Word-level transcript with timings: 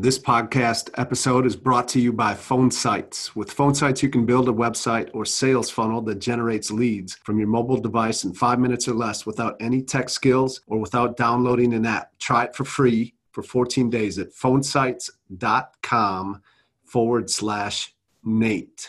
This 0.00 0.16
podcast 0.16 0.90
episode 0.96 1.44
is 1.44 1.56
brought 1.56 1.88
to 1.88 2.00
you 2.00 2.12
by 2.12 2.32
Phone 2.32 2.70
Sites. 2.70 3.34
With 3.34 3.50
Phone 3.50 3.74
Sites, 3.74 4.00
you 4.00 4.08
can 4.08 4.24
build 4.24 4.48
a 4.48 4.52
website 4.52 5.10
or 5.12 5.24
sales 5.24 5.70
funnel 5.70 6.00
that 6.02 6.20
generates 6.20 6.70
leads 6.70 7.16
from 7.24 7.36
your 7.36 7.48
mobile 7.48 7.80
device 7.80 8.22
in 8.22 8.32
five 8.32 8.60
minutes 8.60 8.86
or 8.86 8.94
less 8.94 9.26
without 9.26 9.56
any 9.58 9.82
tech 9.82 10.08
skills 10.08 10.60
or 10.68 10.78
without 10.78 11.16
downloading 11.16 11.74
an 11.74 11.84
app. 11.84 12.16
Try 12.20 12.44
it 12.44 12.54
for 12.54 12.64
free 12.64 13.16
for 13.32 13.42
14 13.42 13.90
days 13.90 14.20
at 14.20 14.32
phonesites.com 14.32 16.42
forward 16.84 17.28
slash 17.28 17.92
Nate. 18.22 18.88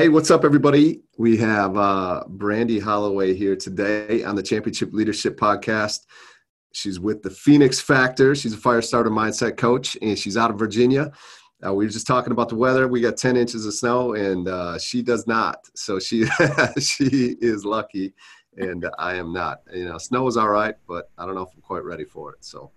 Hey, 0.00 0.08
what's 0.08 0.30
up, 0.30 0.46
everybody? 0.46 1.02
We 1.18 1.36
have 1.36 1.76
uh, 1.76 2.24
Brandy 2.26 2.78
Holloway 2.78 3.34
here 3.34 3.54
today 3.54 4.24
on 4.24 4.34
the 4.34 4.42
Championship 4.42 4.94
Leadership 4.94 5.38
Podcast. 5.38 6.06
She's 6.72 6.98
with 6.98 7.22
the 7.22 7.28
Phoenix 7.28 7.80
Factor. 7.82 8.34
She's 8.34 8.54
a 8.54 8.56
fire 8.56 8.80
starter 8.80 9.10
mindset 9.10 9.58
coach, 9.58 9.98
and 10.00 10.18
she's 10.18 10.38
out 10.38 10.50
of 10.50 10.58
Virginia. 10.58 11.12
Uh, 11.62 11.74
we 11.74 11.84
were 11.84 11.90
just 11.90 12.06
talking 12.06 12.32
about 12.32 12.48
the 12.48 12.54
weather. 12.54 12.88
We 12.88 13.02
got 13.02 13.18
10 13.18 13.36
inches 13.36 13.66
of 13.66 13.74
snow, 13.74 14.14
and 14.14 14.48
uh, 14.48 14.78
she 14.78 15.02
does 15.02 15.26
not. 15.26 15.68
So 15.74 15.98
she 15.98 16.24
she 16.80 17.36
is 17.42 17.66
lucky, 17.66 18.14
and 18.56 18.88
I 18.98 19.16
am 19.16 19.34
not. 19.34 19.60
You 19.70 19.84
know, 19.84 19.98
snow 19.98 20.26
is 20.28 20.38
all 20.38 20.48
right, 20.48 20.76
but 20.88 21.10
I 21.18 21.26
don't 21.26 21.34
know 21.34 21.42
if 21.42 21.50
I'm 21.54 21.60
quite 21.60 21.84
ready 21.84 22.04
for 22.06 22.32
it. 22.32 22.42
So, 22.42 22.70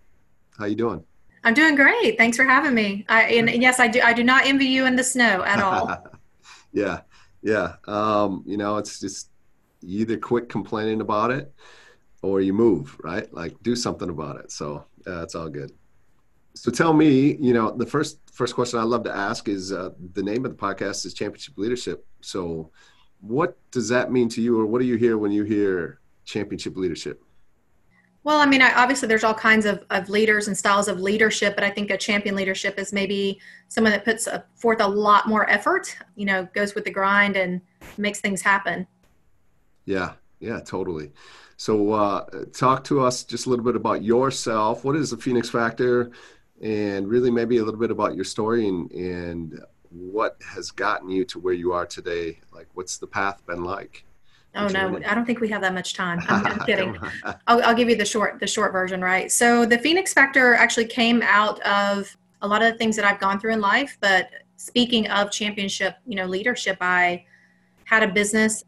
how 0.59 0.65
you 0.65 0.75
doing? 0.75 1.01
I'm 1.45 1.53
doing 1.53 1.75
great. 1.75 2.17
Thanks 2.17 2.35
for 2.35 2.43
having 2.43 2.75
me. 2.75 3.05
I, 3.07 3.23
and 3.23 3.49
yes, 3.49 3.79
I 3.79 3.87
do. 3.87 4.01
I 4.01 4.11
do 4.11 4.25
not 4.25 4.45
envy 4.45 4.65
you 4.65 4.85
in 4.87 4.97
the 4.97 5.05
snow 5.05 5.41
at 5.45 5.61
all. 5.61 6.05
yeah, 6.73 6.99
yeah. 7.43 7.75
Um, 7.85 8.43
you 8.47 8.57
know, 8.57 8.77
it's 8.77 8.99
just 8.99 9.29
you 9.81 9.99
either 10.01 10.17
quit 10.17 10.49
complaining 10.49 11.01
about 11.01 11.31
it 11.31 11.53
or 12.21 12.41
you 12.41 12.53
move, 12.53 12.97
right? 13.03 13.31
Like 13.33 13.61
do 13.61 13.75
something 13.75 14.09
about 14.09 14.37
it. 14.37 14.51
So 14.51 14.85
uh, 15.05 15.21
it's 15.23 15.35
all 15.35 15.49
good. 15.49 15.71
So 16.55 16.71
tell 16.71 16.93
me, 16.93 17.35
you 17.35 17.53
know, 17.53 17.75
the 17.75 17.85
first 17.85 18.19
first 18.31 18.55
question 18.55 18.79
I 18.79 18.83
love 18.83 19.03
to 19.03 19.15
ask 19.15 19.47
is 19.47 19.71
uh, 19.71 19.89
the 20.13 20.23
name 20.23 20.45
of 20.45 20.51
the 20.51 20.57
podcast 20.57 21.05
is 21.05 21.13
Championship 21.13 21.57
Leadership. 21.57 22.05
So 22.21 22.71
what 23.19 23.57
does 23.71 23.89
that 23.89 24.11
mean 24.11 24.29
to 24.29 24.41
you, 24.41 24.59
or 24.59 24.65
what 24.65 24.79
do 24.79 24.85
you 24.85 24.95
hear 24.95 25.17
when 25.17 25.31
you 25.31 25.43
hear 25.43 25.99
Championship 26.25 26.77
Leadership? 26.77 27.23
Well, 28.23 28.39
I 28.39 28.45
mean, 28.45 28.61
I, 28.61 28.73
obviously, 28.73 29.07
there's 29.07 29.23
all 29.23 29.33
kinds 29.33 29.65
of, 29.65 29.83
of 29.89 30.09
leaders 30.09 30.47
and 30.47 30.57
styles 30.57 30.87
of 30.87 30.99
leadership, 30.99 31.55
but 31.55 31.63
I 31.63 31.69
think 31.69 31.91
a 31.91 31.97
champion 31.97 32.35
leadership 32.35 32.79
is 32.79 32.93
maybe 32.93 33.39
someone 33.67 33.91
that 33.91 34.05
puts 34.05 34.27
uh, 34.27 34.41
forth 34.55 34.79
a 34.81 34.87
lot 34.87 35.27
more 35.27 35.49
effort. 35.49 35.95
You 36.15 36.25
know, 36.25 36.47
goes 36.53 36.73
with 36.73 36.85
the 36.85 36.91
grind 36.91 37.35
and 37.35 37.61
makes 37.97 38.21
things 38.21 38.41
happen. 38.41 38.87
Yeah, 39.85 40.13
yeah, 40.39 40.61
totally. 40.61 41.11
So 41.57 41.91
uh, 41.91 42.25
talk 42.53 42.83
to 42.85 43.01
us 43.01 43.23
just 43.23 43.45
a 43.45 43.49
little 43.49 43.65
bit 43.65 43.75
about 43.75 44.03
yourself. 44.03 44.83
What 44.83 44.95
is 44.95 45.11
the 45.11 45.17
Phoenix 45.17 45.49
Factor? 45.49 46.11
And 46.61 47.07
really 47.07 47.29
maybe 47.29 47.57
a 47.57 47.63
little 47.63 47.79
bit 47.79 47.91
about 47.91 48.15
your 48.15 48.23
story 48.23 48.67
and, 48.67 48.89
and 48.91 49.59
what 49.89 50.37
has 50.45 50.71
gotten 50.71 51.09
you 51.09 51.25
to 51.25 51.39
where 51.39 51.53
you 51.53 51.73
are 51.73 51.85
today. 51.85 52.39
Like 52.53 52.67
what's 52.73 52.97
the 52.97 53.07
path 53.07 53.45
been 53.45 53.63
like? 53.63 54.05
Oh 54.55 54.67
no. 54.67 54.99
I 55.05 55.15
don't 55.15 55.25
think 55.25 55.39
we 55.39 55.49
have 55.49 55.61
that 55.61 55.73
much 55.73 55.93
time. 55.93 56.19
I'm, 56.27 56.45
I'm 56.45 56.59
kidding. 56.65 56.97
I'll, 57.47 57.63
I'll 57.63 57.75
give 57.75 57.89
you 57.89 57.95
the 57.95 58.05
short 58.05 58.39
the 58.39 58.47
short 58.47 58.71
version, 58.71 59.01
right? 59.01 59.31
So 59.31 59.65
the 59.65 59.79
Phoenix 59.79 60.13
Factor 60.13 60.53
actually 60.53 60.85
came 60.85 61.21
out 61.23 61.59
of 61.61 62.15
a 62.41 62.47
lot 62.47 62.61
of 62.61 62.71
the 62.71 62.77
things 62.77 62.95
that 62.97 63.05
I've 63.05 63.19
gone 63.19 63.39
through 63.39 63.53
in 63.53 63.61
life. 63.61 63.97
But 63.99 64.29
speaking 64.57 65.09
of 65.09 65.31
championship, 65.31 65.95
you 66.05 66.15
know, 66.15 66.25
leadership, 66.25 66.77
I 66.81 67.25
had 67.85 68.03
a 68.03 68.07
business 68.07 68.63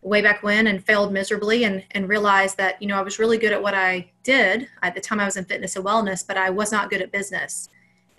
way 0.00 0.22
back 0.22 0.42
when 0.42 0.68
and 0.68 0.84
failed 0.84 1.12
miserably, 1.12 1.64
and 1.64 1.84
and 1.90 2.08
realized 2.08 2.56
that 2.56 2.80
you 2.80 2.88
know 2.88 2.96
I 2.96 3.02
was 3.02 3.18
really 3.18 3.36
good 3.36 3.52
at 3.52 3.62
what 3.62 3.74
I 3.74 4.10
did 4.22 4.68
at 4.82 4.94
the 4.94 5.00
time 5.00 5.20
I 5.20 5.26
was 5.26 5.36
in 5.36 5.44
fitness 5.44 5.76
and 5.76 5.84
wellness, 5.84 6.26
but 6.26 6.38
I 6.38 6.48
was 6.48 6.72
not 6.72 6.88
good 6.88 7.02
at 7.02 7.12
business, 7.12 7.68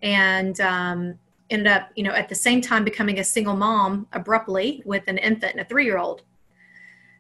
and 0.03 0.59
um, 0.61 1.17
ended 1.49 1.67
up 1.67 1.89
you 1.95 2.03
know 2.03 2.11
at 2.11 2.29
the 2.29 2.35
same 2.35 2.61
time 2.61 2.83
becoming 2.83 3.19
a 3.19 3.23
single 3.23 3.55
mom 3.55 4.05
abruptly 4.13 4.83
with 4.85 5.07
an 5.07 5.17
infant 5.17 5.53
and 5.53 5.61
a 5.61 5.65
three 5.65 5.85
year 5.85 5.97
old 5.97 6.21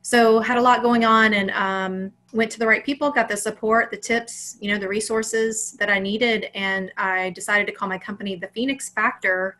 so 0.01 0.39
had 0.39 0.57
a 0.57 0.61
lot 0.61 0.81
going 0.81 1.05
on 1.05 1.33
and 1.33 1.51
um, 1.51 2.11
went 2.33 2.51
to 2.51 2.59
the 2.59 2.65
right 2.65 2.85
people 2.85 3.11
got 3.11 3.27
the 3.27 3.37
support 3.37 3.91
the 3.91 3.97
tips 3.97 4.57
you 4.61 4.71
know 4.71 4.79
the 4.79 4.87
resources 4.87 5.73
that 5.73 5.89
i 5.89 5.99
needed 5.99 6.47
and 6.53 6.91
i 6.97 7.29
decided 7.31 7.65
to 7.65 7.73
call 7.73 7.87
my 7.87 7.97
company 7.97 8.35
the 8.35 8.47
phoenix 8.49 8.89
factor 8.89 9.57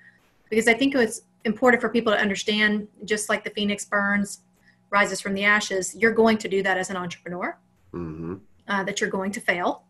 because 0.50 0.68
i 0.68 0.74
think 0.74 0.94
it 0.94 0.98
was 0.98 1.24
important 1.46 1.82
for 1.82 1.90
people 1.90 2.12
to 2.12 2.20
understand 2.20 2.88
just 3.06 3.30
like 3.30 3.44
the 3.44 3.50
phoenix 3.52 3.86
burns 3.86 4.42
rises 4.90 5.20
from 5.20 5.34
the 5.34 5.44
ashes 5.44 5.96
you're 5.96 6.14
going 6.14 6.38
to 6.38 6.48
do 6.48 6.62
that 6.62 6.78
as 6.78 6.90
an 6.90 6.96
entrepreneur 6.96 7.58
hmm 7.92 8.36
uh, 8.70 8.84
that 8.84 9.02
you're 9.02 9.10
going 9.10 9.32
to 9.32 9.42
fail. 9.42 9.84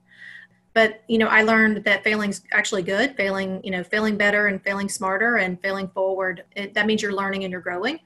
But 0.74 1.04
you 1.08 1.18
know 1.18 1.28
i 1.28 1.42
learned 1.42 1.84
that 1.84 2.04
failing's 2.04 2.44
actually 2.54 2.84
good 2.84 3.16
failing 3.18 3.60
you 3.64 3.72
know 3.72 3.84
failing 3.84 4.16
better 4.16 4.48
and 4.48 4.62
failing 4.62 4.88
smarter 4.88 5.38
and 5.38 5.60
failing 5.60 5.90
forward 5.90 6.46
it, 6.56 6.76
that 6.76 6.86
means 6.86 7.02
you're 7.02 7.12
learning 7.12 7.44
and 7.44 7.52
you're 7.52 7.60
growing 7.60 8.00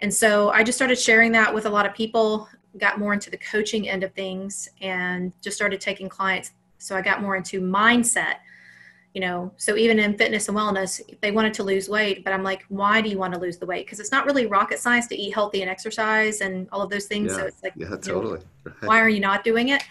and 0.00 0.12
so 0.12 0.50
I 0.50 0.62
just 0.62 0.76
started 0.76 0.98
sharing 0.98 1.32
that 1.32 1.52
with 1.52 1.66
a 1.66 1.70
lot 1.70 1.86
of 1.86 1.94
people, 1.94 2.48
got 2.78 2.98
more 2.98 3.14
into 3.14 3.30
the 3.30 3.38
coaching 3.38 3.88
end 3.88 4.02
of 4.04 4.12
things, 4.12 4.68
and 4.80 5.32
just 5.40 5.56
started 5.56 5.80
taking 5.80 6.08
clients. 6.08 6.52
So 6.78 6.94
I 6.96 7.02
got 7.02 7.22
more 7.22 7.36
into 7.36 7.60
mindset. 7.60 8.36
You 9.14 9.20
know, 9.20 9.50
so 9.56 9.76
even 9.78 9.98
in 9.98 10.18
fitness 10.18 10.48
and 10.48 10.58
wellness, 10.58 11.00
they 11.22 11.30
wanted 11.30 11.54
to 11.54 11.62
lose 11.62 11.88
weight, 11.88 12.22
but 12.22 12.34
I'm 12.34 12.42
like, 12.42 12.66
why 12.68 13.00
do 13.00 13.08
you 13.08 13.16
want 13.16 13.32
to 13.32 13.40
lose 13.40 13.56
the 13.56 13.64
weight? 13.64 13.86
Because 13.86 13.98
it's 13.98 14.12
not 14.12 14.26
really 14.26 14.44
rocket 14.44 14.78
science 14.78 15.06
to 15.06 15.16
eat 15.16 15.32
healthy 15.32 15.62
and 15.62 15.70
exercise 15.70 16.42
and 16.42 16.68
all 16.70 16.82
of 16.82 16.90
those 16.90 17.06
things. 17.06 17.32
Yeah, 17.32 17.38
So 17.38 17.46
it's 17.46 17.62
like, 17.62 17.72
yeah, 17.76 17.86
you 17.86 17.90
know, 17.92 17.96
totally. 17.96 18.40
why 18.80 19.00
are 19.00 19.08
you 19.08 19.20
not 19.20 19.42
doing 19.42 19.70
it? 19.70 19.82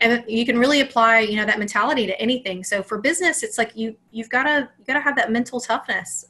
And 0.00 0.22
you 0.28 0.44
can 0.44 0.58
really 0.58 0.82
apply, 0.82 1.20
you 1.20 1.36
know, 1.36 1.46
that 1.46 1.58
mentality 1.58 2.06
to 2.06 2.20
anything. 2.20 2.62
So 2.64 2.82
for 2.82 2.98
business, 2.98 3.42
it's 3.42 3.56
like 3.56 3.74
you 3.74 3.96
you've 4.10 4.28
got 4.28 4.42
to 4.42 4.68
you 4.78 4.84
got 4.84 4.94
to 4.94 5.00
have 5.00 5.16
that 5.16 5.32
mental 5.32 5.58
toughness 5.58 6.26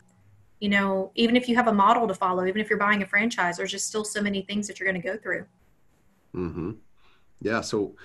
you 0.60 0.68
know, 0.68 1.12
even 1.14 1.36
if 1.36 1.48
you 1.48 1.56
have 1.56 1.68
a 1.68 1.72
model 1.72 2.08
to 2.08 2.14
follow, 2.14 2.46
even 2.46 2.60
if 2.60 2.70
you're 2.70 2.78
buying 2.78 3.02
a 3.02 3.06
franchise, 3.06 3.56
there's 3.56 3.70
just 3.70 3.86
still 3.88 4.04
so 4.04 4.22
many 4.22 4.42
things 4.42 4.66
that 4.66 4.80
you're 4.80 4.90
going 4.90 5.00
to 5.00 5.06
go 5.06 5.16
through. 5.16 5.44
hmm 6.32 6.72
Yeah. 7.40 7.60
So 7.60 7.96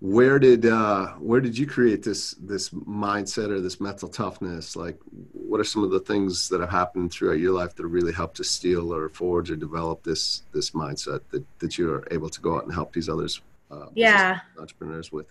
where 0.00 0.38
did 0.38 0.64
uh, 0.64 1.08
where 1.14 1.40
did 1.40 1.58
you 1.58 1.66
create 1.66 2.04
this 2.04 2.30
this 2.40 2.70
mindset 2.70 3.50
or 3.50 3.60
this 3.60 3.80
mental 3.80 4.08
toughness? 4.08 4.76
Like, 4.76 4.96
what 5.32 5.58
are 5.60 5.64
some 5.64 5.82
of 5.82 5.90
the 5.90 5.98
things 6.00 6.48
that 6.50 6.60
have 6.60 6.70
happened 6.70 7.12
throughout 7.12 7.40
your 7.40 7.52
life 7.52 7.74
that 7.74 7.82
have 7.82 7.92
really 7.92 8.12
helped 8.12 8.36
to 8.36 8.44
steel 8.44 8.94
or 8.94 9.08
forge 9.08 9.50
or 9.50 9.56
develop 9.56 10.04
this 10.04 10.42
this 10.52 10.70
mindset 10.70 11.20
that 11.32 11.44
that 11.58 11.78
you're 11.78 12.06
able 12.12 12.30
to 12.30 12.40
go 12.40 12.56
out 12.56 12.64
and 12.64 12.72
help 12.72 12.92
these 12.92 13.08
others? 13.08 13.40
Uh, 13.70 13.86
Yeah. 13.94 14.40
entrepreneurs 14.58 15.10
with. 15.10 15.26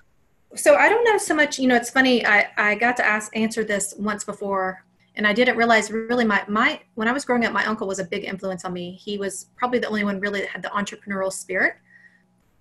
So 0.55 0.75
I 0.75 0.89
don't 0.89 1.03
know 1.05 1.17
so 1.17 1.33
much. 1.33 1.59
You 1.59 1.67
know, 1.69 1.75
it's 1.75 1.89
funny. 1.89 2.25
I 2.25 2.47
I 2.57 2.75
got 2.75 2.97
to 2.97 3.05
ask 3.05 3.35
answer 3.37 3.63
this 3.63 3.93
once 3.97 4.25
before, 4.25 4.83
and 5.17 5.25
I 5.25 5.33
didn't 5.33 5.57
realize 5.57 5.91
really 5.91 6.23
my 6.23 6.43
my 6.47 6.79
when 6.93 7.07
I 7.07 7.11
was 7.11 7.25
growing 7.25 7.43
up, 7.43 7.51
my 7.51 7.65
uncle 7.65 7.87
was 7.87 7.99
a 7.99 8.03
big 8.03 8.23
influence 8.23 8.63
on 8.63 8.71
me. 8.71 8.91
He 8.91 9.17
was 9.17 9.47
probably 9.55 9.79
the 9.79 9.87
only 9.87 10.03
one 10.03 10.19
really 10.19 10.41
that 10.41 10.49
had 10.49 10.61
the 10.61 10.69
entrepreneurial 10.69 11.33
spirit. 11.33 11.75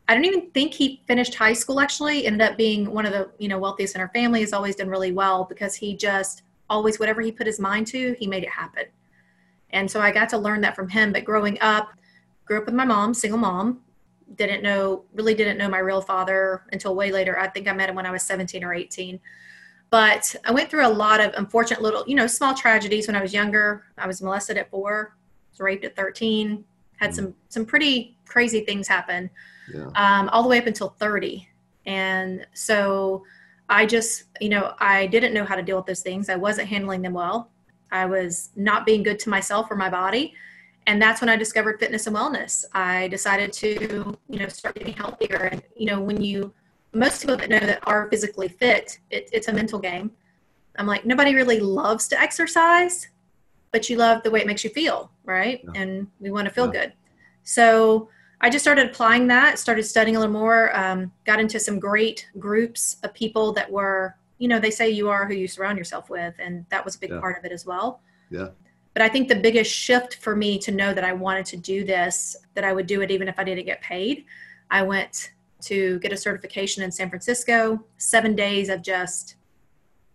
I 0.09 0.15
don't 0.15 0.25
even 0.25 0.51
think 0.53 0.73
he 0.73 1.03
finished 1.07 1.35
high 1.35 1.53
school. 1.53 1.81
Actually, 1.81 2.27
ended 2.27 2.41
up 2.41 2.57
being 2.57 2.91
one 2.91 3.05
of 3.05 3.13
the 3.13 3.31
you 3.39 3.49
know 3.49 3.59
wealthiest 3.59 3.95
in 3.95 4.01
our 4.01 4.09
family. 4.09 4.41
Has 4.41 4.55
always 4.55 4.75
done 4.75 4.89
really 4.89 5.13
well 5.13 5.45
because 5.45 5.75
he 5.75 5.97
just 5.97 6.43
always 6.69 6.99
whatever 6.99 7.21
he 7.21 7.31
put 7.31 7.47
his 7.47 7.61
mind 7.61 7.87
to, 7.89 8.17
he 8.19 8.27
made 8.27 8.43
it 8.43 8.49
happen. 8.49 8.85
And 9.71 9.89
so 9.91 10.01
I 10.01 10.11
got 10.11 10.31
to 10.31 10.39
learn 10.39 10.63
that 10.63 10.75
from 10.75 10.89
him. 10.89 11.13
But 11.13 11.25
growing 11.25 11.59
up, 11.61 11.91
grew 12.47 12.59
up 12.59 12.67
with 12.67 12.75
my 12.75 12.85
mom, 12.85 13.13
single 13.13 13.39
mom. 13.39 13.83
Didn't 14.35 14.63
know 14.63 15.05
really 15.13 15.35
didn't 15.35 15.59
know 15.59 15.69
my 15.69 15.79
real 15.79 16.01
father 16.01 16.65
until 16.73 16.97
way 16.97 17.13
later. 17.13 17.39
I 17.39 17.49
think 17.49 17.69
I 17.69 17.73
met 17.73 17.91
him 17.91 17.97
when 17.97 18.07
I 18.07 18.11
was 18.11 18.23
17 18.23 18.65
or 18.65 18.73
18. 18.73 19.21
But 19.91 20.35
I 20.45 20.51
went 20.51 20.69
through 20.71 20.87
a 20.87 20.89
lot 20.89 21.21
of 21.21 21.33
unfortunate 21.35 21.81
little, 21.81 22.05
you 22.07 22.17
know, 22.17 22.27
small 22.27 22.55
tragedies 22.55 23.07
when 23.07 23.17
I 23.17 23.23
was 23.23 23.33
younger. 23.33 23.85
I 23.97 24.07
was 24.07 24.21
molested 24.21 24.57
at 24.57 24.71
four, 24.71 25.17
was 25.53 25.61
raped 25.61 25.85
at 25.85 25.95
13, 25.97 26.65
had 26.97 27.15
some 27.15 27.35
some 27.49 27.65
pretty 27.65 28.17
crazy 28.27 28.61
things 28.65 28.89
happen 28.89 29.31
Yeah. 29.73 29.87
um, 29.95 30.29
all 30.31 30.43
the 30.43 30.49
way 30.49 30.59
up 30.59 30.67
until 30.67 30.89
30. 30.99 31.49
And 31.87 32.47
so 32.55 33.23
I 33.69 33.87
just, 33.87 34.25
you 34.41 34.49
know, 34.49 34.75
I 34.81 35.07
didn't 35.07 35.33
know 35.35 35.45
how 35.45 35.55
to 35.55 35.63
deal 35.63 35.77
with 35.77 35.87
those 35.87 36.01
things. 36.03 36.29
I 36.29 36.37
wasn't 36.37 36.69
handling 36.69 37.03
them 37.03 37.13
well. 37.13 37.51
I 37.93 38.07
was 38.07 38.51
not 38.57 38.85
being 38.87 39.03
good 39.05 39.19
to 39.21 39.29
myself 39.31 39.71
or 39.71 39.77
my 39.77 39.89
body. 39.89 40.35
And 40.89 41.01
that's 41.03 41.21
when 41.21 41.29
I 41.29 41.37
discovered 41.37 41.79
fitness 41.81 42.07
and 42.07 42.15
wellness. 42.17 42.65
I 42.73 43.09
decided 43.09 43.53
to, 43.55 44.17
you 44.29 44.39
know, 44.39 44.49
start 44.49 44.75
getting 44.77 44.95
healthier. 44.95 45.49
And, 45.53 45.63
you 45.77 45.87
know, 45.87 46.01
when 46.01 46.21
you, 46.23 46.53
most 46.97 47.21
people 47.21 47.37
that 47.37 47.49
know 47.49 47.59
that 47.61 47.81
are 47.87 48.09
physically 48.11 48.49
fit, 48.49 48.99
it, 49.11 49.29
it's 49.33 49.49
a 49.49 49.53
mental 49.53 49.79
game. 49.79 50.11
I'm 50.79 50.87
like, 50.87 51.05
nobody 51.05 51.35
really 51.35 51.61
loves 51.61 52.09
to 52.09 52.21
exercise, 52.21 53.09
but 53.73 53.89
you 53.89 53.97
love 53.97 54.23
the 54.23 54.31
way 54.31 54.41
it 54.41 54.47
makes 54.47 54.65
you 54.65 54.71
feel, 54.71 55.11
right? 55.25 55.61
Yeah. 55.65 55.81
And 55.81 56.09
we 56.21 56.31
want 56.31 56.47
to 56.47 56.55
feel 56.55 56.67
Yeah. 56.67 56.81
good. 56.81 56.93
So 57.45 58.09
I 58.41 58.51
just 58.51 58.65
started 58.65 58.87
applying 58.91 59.27
that, 59.29 59.59
started 59.59 59.85
studying 59.85 60.17
a 60.17 60.21
little 60.21 60.33
more, 60.33 60.77
um, 60.77 61.13
got 61.25 61.41
into 61.41 61.59
some 61.59 61.79
great 61.79 62.29
groups 62.39 62.97
of 63.03 63.15
people 63.15 63.53
that 63.53 63.71
were, 63.71 64.15
you 64.39 64.49
know, 64.49 64.59
they 64.59 64.71
say 64.71 64.91
you 64.91 65.09
are 65.09 65.27
who 65.27 65.35
you 65.35 65.49
surround 65.49 65.79
yourself 65.79 66.11
with. 66.11 66.35
And 66.39 66.67
that 66.69 66.85
was 66.85 66.97
a 66.97 66.99
big 66.99 67.11
Yeah. 67.11 67.21
part 67.21 67.39
of 67.39 67.45
it 67.45 67.53
as 67.53 67.65
well. 67.65 68.01
Yeah. 68.31 68.49
But 68.93 69.03
I 69.03 69.09
think 69.09 69.29
the 69.29 69.37
biggest 69.37 69.73
shift 69.73 70.17
for 70.17 70.35
me 70.37 70.59
to 70.61 70.73
know 70.73 70.93
that 70.93 71.05
I 71.05 71.13
wanted 71.13 71.47
to 71.47 71.57
do 71.57 71.85
this, 71.85 72.37
that 72.55 72.65
I 72.65 72.73
would 72.73 72.87
do 72.87 73.01
it 73.03 73.11
even 73.11 73.29
if 73.29 73.39
I 73.39 73.45
didn't 73.45 73.67
get 73.67 73.81
paid, 73.81 74.25
I 74.71 74.83
went 74.83 75.33
to 75.63 75.99
get 76.01 76.13
a 76.13 76.17
certification 76.17 76.83
in 76.83 76.93
San 76.93 77.09
Francisco, 77.09 77.83
seven 77.97 78.35
days 78.35 78.69
of 78.69 78.83
just 78.83 79.37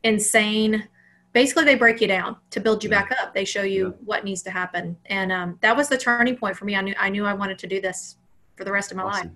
insane. 0.04 0.88
Basically, 1.34 1.64
they 1.64 1.76
break 1.76 2.02
you 2.02 2.08
down 2.08 2.36
to 2.52 2.60
build 2.60 2.84
you 2.84 2.90
Yeah. 2.90 3.02
back 3.02 3.18
up. 3.22 3.34
They 3.34 3.46
show 3.46 3.64
you 3.64 3.88
Yeah. 3.88 3.94
what 4.04 4.24
needs 4.24 4.42
to 4.44 4.52
happen, 4.52 4.98
and 5.06 5.32
um, 5.32 5.58
that 5.62 5.76
was 5.76 5.88
the 5.90 5.98
turning 5.98 6.36
point 6.36 6.58
for 6.58 6.66
me. 6.66 6.76
I 6.76 6.82
knew 6.82 6.96
I 7.00 7.10
knew 7.10 7.26
I 7.26 7.34
wanted 7.34 7.58
to 7.60 7.68
do 7.68 7.80
this 7.82 8.18
for 8.56 8.64
the 8.64 8.72
rest 8.72 8.92
of 8.92 8.98
my 8.98 9.04
life. 9.04 9.30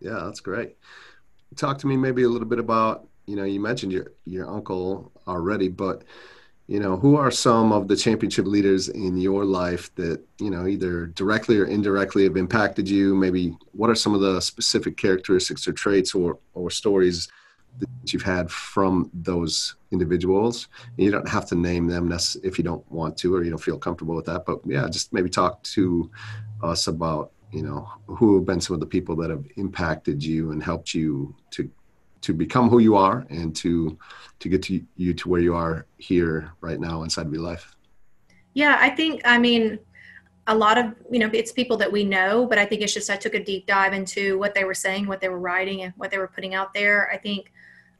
Yeah, 0.00 0.20
that's 0.24 0.40
great. 0.40 0.76
Talk 1.56 1.78
to 1.78 1.86
me 1.86 1.96
maybe 1.96 2.22
a 2.22 2.28
little 2.28 2.48
bit 2.48 2.58
about, 2.58 3.08
you 3.26 3.36
know, 3.36 3.44
you 3.44 3.60
mentioned 3.60 3.92
your 3.92 4.12
your 4.24 4.48
uncle 4.48 5.12
already, 5.26 5.68
but 5.68 6.04
you 6.66 6.78
know, 6.78 6.96
who 6.96 7.16
are 7.16 7.30
some 7.30 7.72
of 7.72 7.88
the 7.88 7.96
championship 7.96 8.46
leaders 8.46 8.88
in 8.88 9.16
your 9.16 9.44
life 9.44 9.94
that, 9.96 10.22
you 10.38 10.50
know, 10.50 10.66
either 10.66 11.06
directly 11.06 11.58
or 11.58 11.66
indirectly 11.66 12.24
have 12.24 12.36
impacted 12.36 12.88
you? 12.88 13.14
Maybe 13.14 13.56
what 13.72 13.90
are 13.90 13.94
some 13.94 14.14
of 14.14 14.20
the 14.20 14.40
specific 14.40 14.96
characteristics 14.96 15.66
or 15.66 15.72
traits 15.72 16.14
or 16.14 16.38
or 16.54 16.70
stories 16.70 17.28
that 17.78 18.12
you've 18.12 18.22
had 18.22 18.50
from 18.50 19.10
those 19.12 19.74
individuals? 19.90 20.68
You 20.96 21.10
don't 21.10 21.28
have 21.28 21.46
to 21.46 21.54
name 21.54 21.88
them 21.88 22.12
if 22.42 22.58
you 22.58 22.64
don't 22.64 22.90
want 22.90 23.16
to 23.18 23.34
or 23.34 23.42
you 23.42 23.50
don't 23.50 23.58
feel 23.58 23.78
comfortable 23.78 24.14
with 24.14 24.26
that, 24.26 24.46
but 24.46 24.60
yeah, 24.64 24.88
just 24.88 25.12
maybe 25.12 25.28
talk 25.28 25.62
to 25.64 26.10
us 26.62 26.86
about 26.86 27.32
you 27.50 27.62
know 27.62 27.88
who 28.06 28.36
have 28.36 28.46
been 28.46 28.60
some 28.60 28.74
of 28.74 28.80
the 28.80 28.86
people 28.86 29.14
that 29.16 29.30
have 29.30 29.44
impacted 29.56 30.22
you 30.22 30.52
and 30.52 30.62
helped 30.62 30.94
you 30.94 31.34
to 31.50 31.70
to 32.22 32.32
become 32.32 32.68
who 32.68 32.78
you 32.78 32.96
are 32.96 33.26
and 33.30 33.54
to 33.56 33.98
to 34.38 34.48
get 34.48 34.62
to 34.62 34.82
you 34.96 35.14
to 35.14 35.28
where 35.28 35.40
you 35.40 35.54
are 35.54 35.86
here 35.98 36.52
right 36.60 36.80
now 36.80 37.02
inside 37.02 37.26
of 37.26 37.32
your 37.32 37.42
life 37.42 37.76
Yeah, 38.54 38.76
I 38.80 38.90
think, 38.90 39.22
I 39.24 39.38
mean, 39.38 39.78
a 40.46 40.54
lot 40.54 40.76
of, 40.76 40.94
you 41.10 41.18
know, 41.18 41.30
it's 41.32 41.52
people 41.52 41.76
that 41.78 41.90
we 41.90 42.04
know, 42.04 42.46
but 42.46 42.58
I 42.58 42.66
think 42.66 42.82
it's 42.82 42.92
just 42.92 43.10
I 43.10 43.16
took 43.16 43.34
a 43.34 43.42
deep 43.42 43.66
dive 43.66 43.92
into 43.92 44.38
what 44.38 44.54
they 44.54 44.64
were 44.64 44.74
saying, 44.74 45.06
what 45.06 45.20
they 45.20 45.28
were 45.28 45.38
writing, 45.38 45.82
and 45.82 45.92
what 45.96 46.10
they 46.10 46.18
were 46.18 46.28
putting 46.28 46.54
out 46.54 46.74
there. 46.74 47.10
I 47.12 47.16
think 47.16 47.52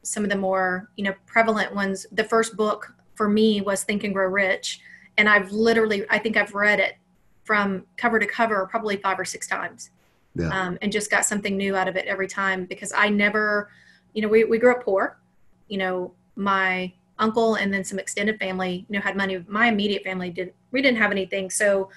some 0.03 0.23
of 0.23 0.29
the 0.29 0.35
more, 0.35 0.89
you 0.95 1.03
know, 1.03 1.13
prevalent 1.25 1.73
ones, 1.73 2.05
the 2.11 2.23
first 2.23 2.55
book 2.57 2.93
for 3.15 3.29
me 3.29 3.61
was 3.61 3.83
Think 3.83 4.03
and 4.03 4.13
Grow 4.13 4.27
Rich. 4.27 4.81
And 5.17 5.29
I've 5.29 5.51
literally, 5.51 6.05
I 6.09 6.19
think 6.19 6.37
I've 6.37 6.53
read 6.53 6.79
it 6.79 6.95
from 7.43 7.85
cover 7.97 8.19
to 8.19 8.25
cover 8.25 8.67
probably 8.67 8.97
five 8.97 9.19
or 9.19 9.25
six 9.25 9.47
times 9.47 9.91
yeah 10.35 10.47
um, 10.47 10.77
and 10.81 10.91
just 10.91 11.11
got 11.11 11.25
something 11.25 11.57
new 11.57 11.75
out 11.75 11.87
of 11.87 11.95
it 11.95 12.05
every 12.05 12.27
time 12.27 12.65
because 12.65 12.91
I 12.95 13.09
never, 13.09 13.69
you 14.13 14.21
know, 14.21 14.27
we, 14.27 14.43
we 14.43 14.57
grew 14.57 14.71
up 14.71 14.83
poor. 14.83 15.19
You 15.67 15.77
know, 15.77 16.13
my 16.35 16.91
uncle 17.19 17.55
and 17.55 17.73
then 17.73 17.83
some 17.83 17.99
extended 17.99 18.39
family, 18.39 18.85
you 18.89 18.95
know, 18.95 19.01
had 19.01 19.15
money. 19.15 19.43
My 19.47 19.67
immediate 19.67 20.03
family 20.03 20.29
didn't, 20.29 20.53
We 20.71 20.81
didn't 20.81 20.97
have 20.97 21.11
anything. 21.11 21.49
So, 21.49 21.89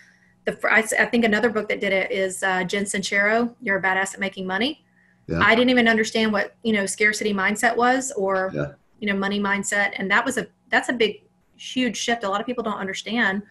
the 0.45 0.57
I, 0.71 0.79
I, 0.79 1.07
think 1.07 1.25
another 1.25 1.51
book 1.51 1.69
that 1.69 1.81
did 1.81 1.93
it 1.93 2.13
is 2.13 2.43
uh, 2.43 2.63
Jen 2.65 2.85
Sincero. 2.85 3.53
You're 3.61 3.79
a 3.79 3.83
badass 3.83 4.15
at 4.15 4.21
making 4.21 4.47
money. 4.47 4.85
Yeah. 5.27 5.41
I 5.41 5.57
didn't 5.57 5.71
even 5.71 5.89
understand 5.89 6.33
what 6.33 6.55
you 6.63 6.73
know 6.73 6.87
scarcity 6.87 7.35
mindset 7.35 7.77
was 7.77 8.13
or 8.13 8.53
Yeah. 8.55 8.73
you 9.01 9.09
know 9.09 9.19
money 9.19 9.41
mindset, 9.41 9.95
and 9.97 10.09
that 10.11 10.25
was 10.25 10.39
a 10.39 10.47
that's 10.71 10.89
a 10.89 10.93
big 10.93 11.23
huge 11.57 11.97
shift. 11.97 12.23
A 12.25 12.29
lot 12.29 12.41
of 12.41 12.47
people 12.47 12.63
don't 12.63 12.79
understand 12.79 13.43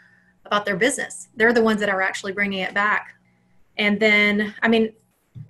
about 0.46 0.66
their 0.66 0.76
business. 0.76 1.30
They're 1.36 1.54
the 1.54 1.62
ones 1.62 1.80
that 1.80 1.90
are 1.90 2.02
actually 2.02 2.32
bringing 2.32 2.60
it 2.60 2.74
back. 2.74 3.16
And 3.78 4.00
then, 4.00 4.54
I 4.62 4.68
mean, 4.68 4.94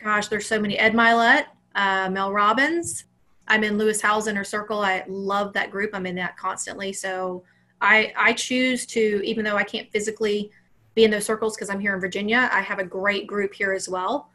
gosh, 0.03 0.29
there's 0.29 0.47
so 0.47 0.59
many. 0.59 0.77
Ed 0.77 0.93
Mylett, 0.93 1.45
uh, 1.75 2.09
Mel 2.09 2.31
Robbins. 2.31 3.05
I'm 3.47 3.63
in 3.63 3.77
Lewis 3.77 4.01
Howes 4.01 4.27
Inner 4.27 4.43
Circle. 4.43 4.79
I 4.79 5.03
love 5.07 5.53
that 5.53 5.69
group. 5.69 5.91
I'm 5.93 6.05
in 6.05 6.15
that 6.15 6.35
constantly. 6.37 6.91
So 6.93 7.43
I 7.81 8.13
I 8.17 8.33
choose 8.33 8.85
to, 8.87 9.21
even 9.23 9.45
though 9.45 9.57
I 9.57 9.63
can't 9.63 9.91
physically 9.91 10.51
be 10.95 11.03
in 11.03 11.11
those 11.11 11.25
circles 11.25 11.55
because 11.55 11.69
I'm 11.69 11.79
here 11.79 11.93
in 11.93 11.99
Virginia, 11.99 12.49
I 12.51 12.61
have 12.61 12.79
a 12.79 12.83
great 12.83 13.27
group 13.27 13.53
here 13.53 13.73
as 13.73 13.87
well. 13.87 14.29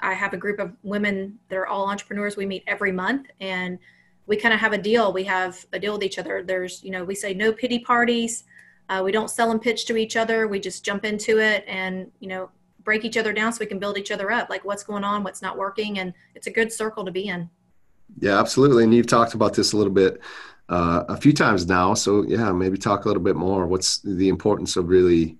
I 0.00 0.12
have 0.12 0.34
a 0.34 0.36
group 0.36 0.60
of 0.60 0.72
women 0.82 1.38
that 1.48 1.56
are 1.56 1.66
all 1.66 1.88
entrepreneurs. 1.88 2.36
We 2.36 2.46
meet 2.46 2.62
every 2.66 2.92
month 2.92 3.28
and 3.40 3.78
we 4.26 4.36
kind 4.36 4.52
of 4.54 4.60
have 4.60 4.72
a 4.72 4.78
deal. 4.78 5.12
We 5.12 5.24
have 5.24 5.64
a 5.72 5.78
deal 5.78 5.94
with 5.94 6.02
each 6.02 6.18
other. 6.18 6.42
There's, 6.42 6.82
you 6.84 6.90
know, 6.90 7.04
we 7.04 7.14
say 7.14 7.32
no 7.34 7.52
pity 7.52 7.78
parties. 7.78 8.44
Uh, 8.88 9.00
we 9.02 9.12
don't 9.12 9.30
sell 9.30 9.50
and 9.50 9.60
pitch 9.60 9.86
to 9.86 9.96
each 9.96 10.16
other. 10.16 10.46
We 10.46 10.60
just 10.60 10.84
jump 10.84 11.04
into 11.04 11.40
it 11.40 11.64
and, 11.66 12.10
you 12.20 12.28
know, 12.28 12.50
break 12.84 13.04
each 13.04 13.16
other 13.16 13.32
down 13.32 13.52
so 13.52 13.58
we 13.60 13.66
can 13.66 13.78
build 13.78 13.98
each 13.98 14.10
other 14.10 14.30
up. 14.30 14.50
Like 14.50 14.64
what's 14.64 14.84
going 14.84 15.04
on, 15.04 15.22
what's 15.24 15.42
not 15.42 15.56
working. 15.56 15.98
And 15.98 16.12
it's 16.34 16.46
a 16.46 16.50
good 16.50 16.72
circle 16.72 17.04
to 17.04 17.10
be 17.10 17.28
in. 17.28 17.48
yeah 18.20 18.38
absolutely 18.38 18.84
and 18.84 18.94
you've 18.94 19.06
talked 19.06 19.34
about 19.34 19.54
this 19.54 19.72
a 19.72 19.76
little 19.76 19.92
bit 19.92 20.20
uh, 20.68 21.04
a 21.08 21.16
few 21.16 21.32
times 21.32 21.66
now 21.66 21.94
so 21.94 22.22
yeah 22.24 22.52
maybe 22.52 22.78
talk 22.78 23.04
a 23.04 23.08
little 23.08 23.22
bit 23.22 23.36
more 23.36 23.66
what's 23.66 23.98
the 24.00 24.28
importance 24.28 24.76
of 24.76 24.88
really 24.88 25.36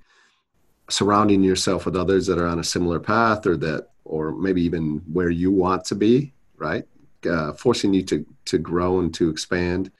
surrounding 0.90 1.42
yourself 1.42 1.86
with 1.86 1.96
others 1.96 2.26
that 2.26 2.38
are 2.38 2.46
on 2.46 2.58
a 2.58 2.64
similar 2.64 3.00
path 3.00 3.46
or 3.46 3.56
that 3.56 3.88
or 4.04 4.32
maybe 4.32 4.62
even 4.62 5.00
where 5.12 5.30
you 5.30 5.50
want 5.50 5.84
to 5.84 5.94
be 5.94 6.32
right 6.56 6.84
uh, 7.30 7.52
forcing 7.52 7.94
you 7.94 8.02
to 8.02 8.26
to 8.44 8.58
grow 8.58 9.00
and 9.00 9.14
to 9.14 9.30
expand 9.30 9.90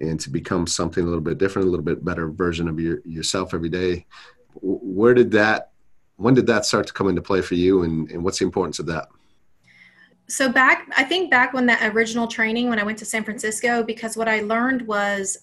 and 0.00 0.18
to 0.18 0.30
become 0.30 0.66
something 0.66 1.04
a 1.04 1.06
little 1.06 1.20
bit 1.20 1.38
different 1.38 1.68
a 1.68 1.70
little 1.70 1.84
bit 1.84 2.04
better 2.04 2.28
version 2.30 2.66
of 2.66 2.80
your, 2.80 3.00
yourself 3.04 3.52
every 3.52 3.68
day 3.68 4.06
where 4.54 5.14
did 5.14 5.30
that 5.30 5.71
when 6.16 6.34
did 6.34 6.46
that 6.46 6.64
start 6.64 6.86
to 6.86 6.92
come 6.92 7.08
into 7.08 7.22
play 7.22 7.40
for 7.40 7.54
you 7.54 7.82
and, 7.82 8.10
and 8.10 8.22
what's 8.22 8.38
the 8.38 8.44
importance 8.44 8.78
of 8.78 8.86
that 8.86 9.08
So 10.28 10.50
back, 10.50 10.88
I 10.96 11.04
think 11.04 11.30
back 11.30 11.52
when 11.52 11.66
that 11.66 11.94
original 11.94 12.26
training, 12.26 12.68
when 12.68 12.78
I 12.78 12.84
went 12.84 12.98
to 12.98 13.04
San 13.04 13.24
Francisco, 13.24 13.82
because 13.82 14.16
what 14.16 14.28
I 14.28 14.40
learned 14.40 14.86
was, 14.86 15.38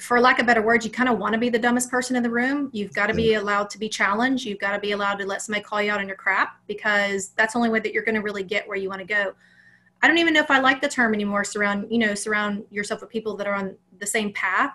for 0.00 0.20
lack 0.20 0.38
of 0.38 0.46
better 0.46 0.62
words, 0.62 0.86
you 0.86 0.90
kind 0.90 1.08
of 1.08 1.18
want 1.18 1.32
to 1.34 1.38
be 1.38 1.50
the 1.50 1.58
dumbest 1.58 1.90
person 1.90 2.16
in 2.16 2.22
the 2.22 2.30
room. 2.30 2.70
You've 2.72 2.92
got 2.94 3.08
to 3.08 3.14
be 3.14 3.30
mm-hmm. 3.30 3.42
allowed 3.42 3.68
to 3.70 3.78
be 3.78 3.88
challenged. 3.88 4.46
You've 4.46 4.60
got 4.60 4.72
to 4.72 4.78
be 4.78 4.92
allowed 4.92 5.16
to 5.16 5.26
let 5.26 5.42
somebody 5.42 5.64
call 5.64 5.82
you 5.82 5.90
out 5.90 6.00
on 6.00 6.06
your 6.06 6.16
crap 6.16 6.60
because 6.66 7.30
that's 7.30 7.54
the 7.54 7.58
only 7.58 7.70
way 7.70 7.80
that 7.80 7.92
you're 7.92 8.04
going 8.04 8.14
to 8.14 8.22
really 8.22 8.44
get 8.44 8.66
where 8.68 8.78
you 8.78 8.88
want 8.88 9.00
to 9.00 9.06
go. 9.06 9.34
I 10.00 10.08
don't 10.08 10.18
even 10.18 10.32
know 10.32 10.40
if 10.40 10.50
I 10.50 10.60
like 10.60 10.80
the 10.80 10.88
term 10.88 11.12
anymore. 11.12 11.44
Surround, 11.44 11.88
you 11.90 11.98
know, 11.98 12.14
surround 12.14 12.64
yourself 12.70 13.00
with 13.00 13.10
people 13.10 13.36
that 13.36 13.46
are 13.46 13.54
on 13.54 13.76
the 13.98 14.06
same 14.06 14.32
path 14.32 14.70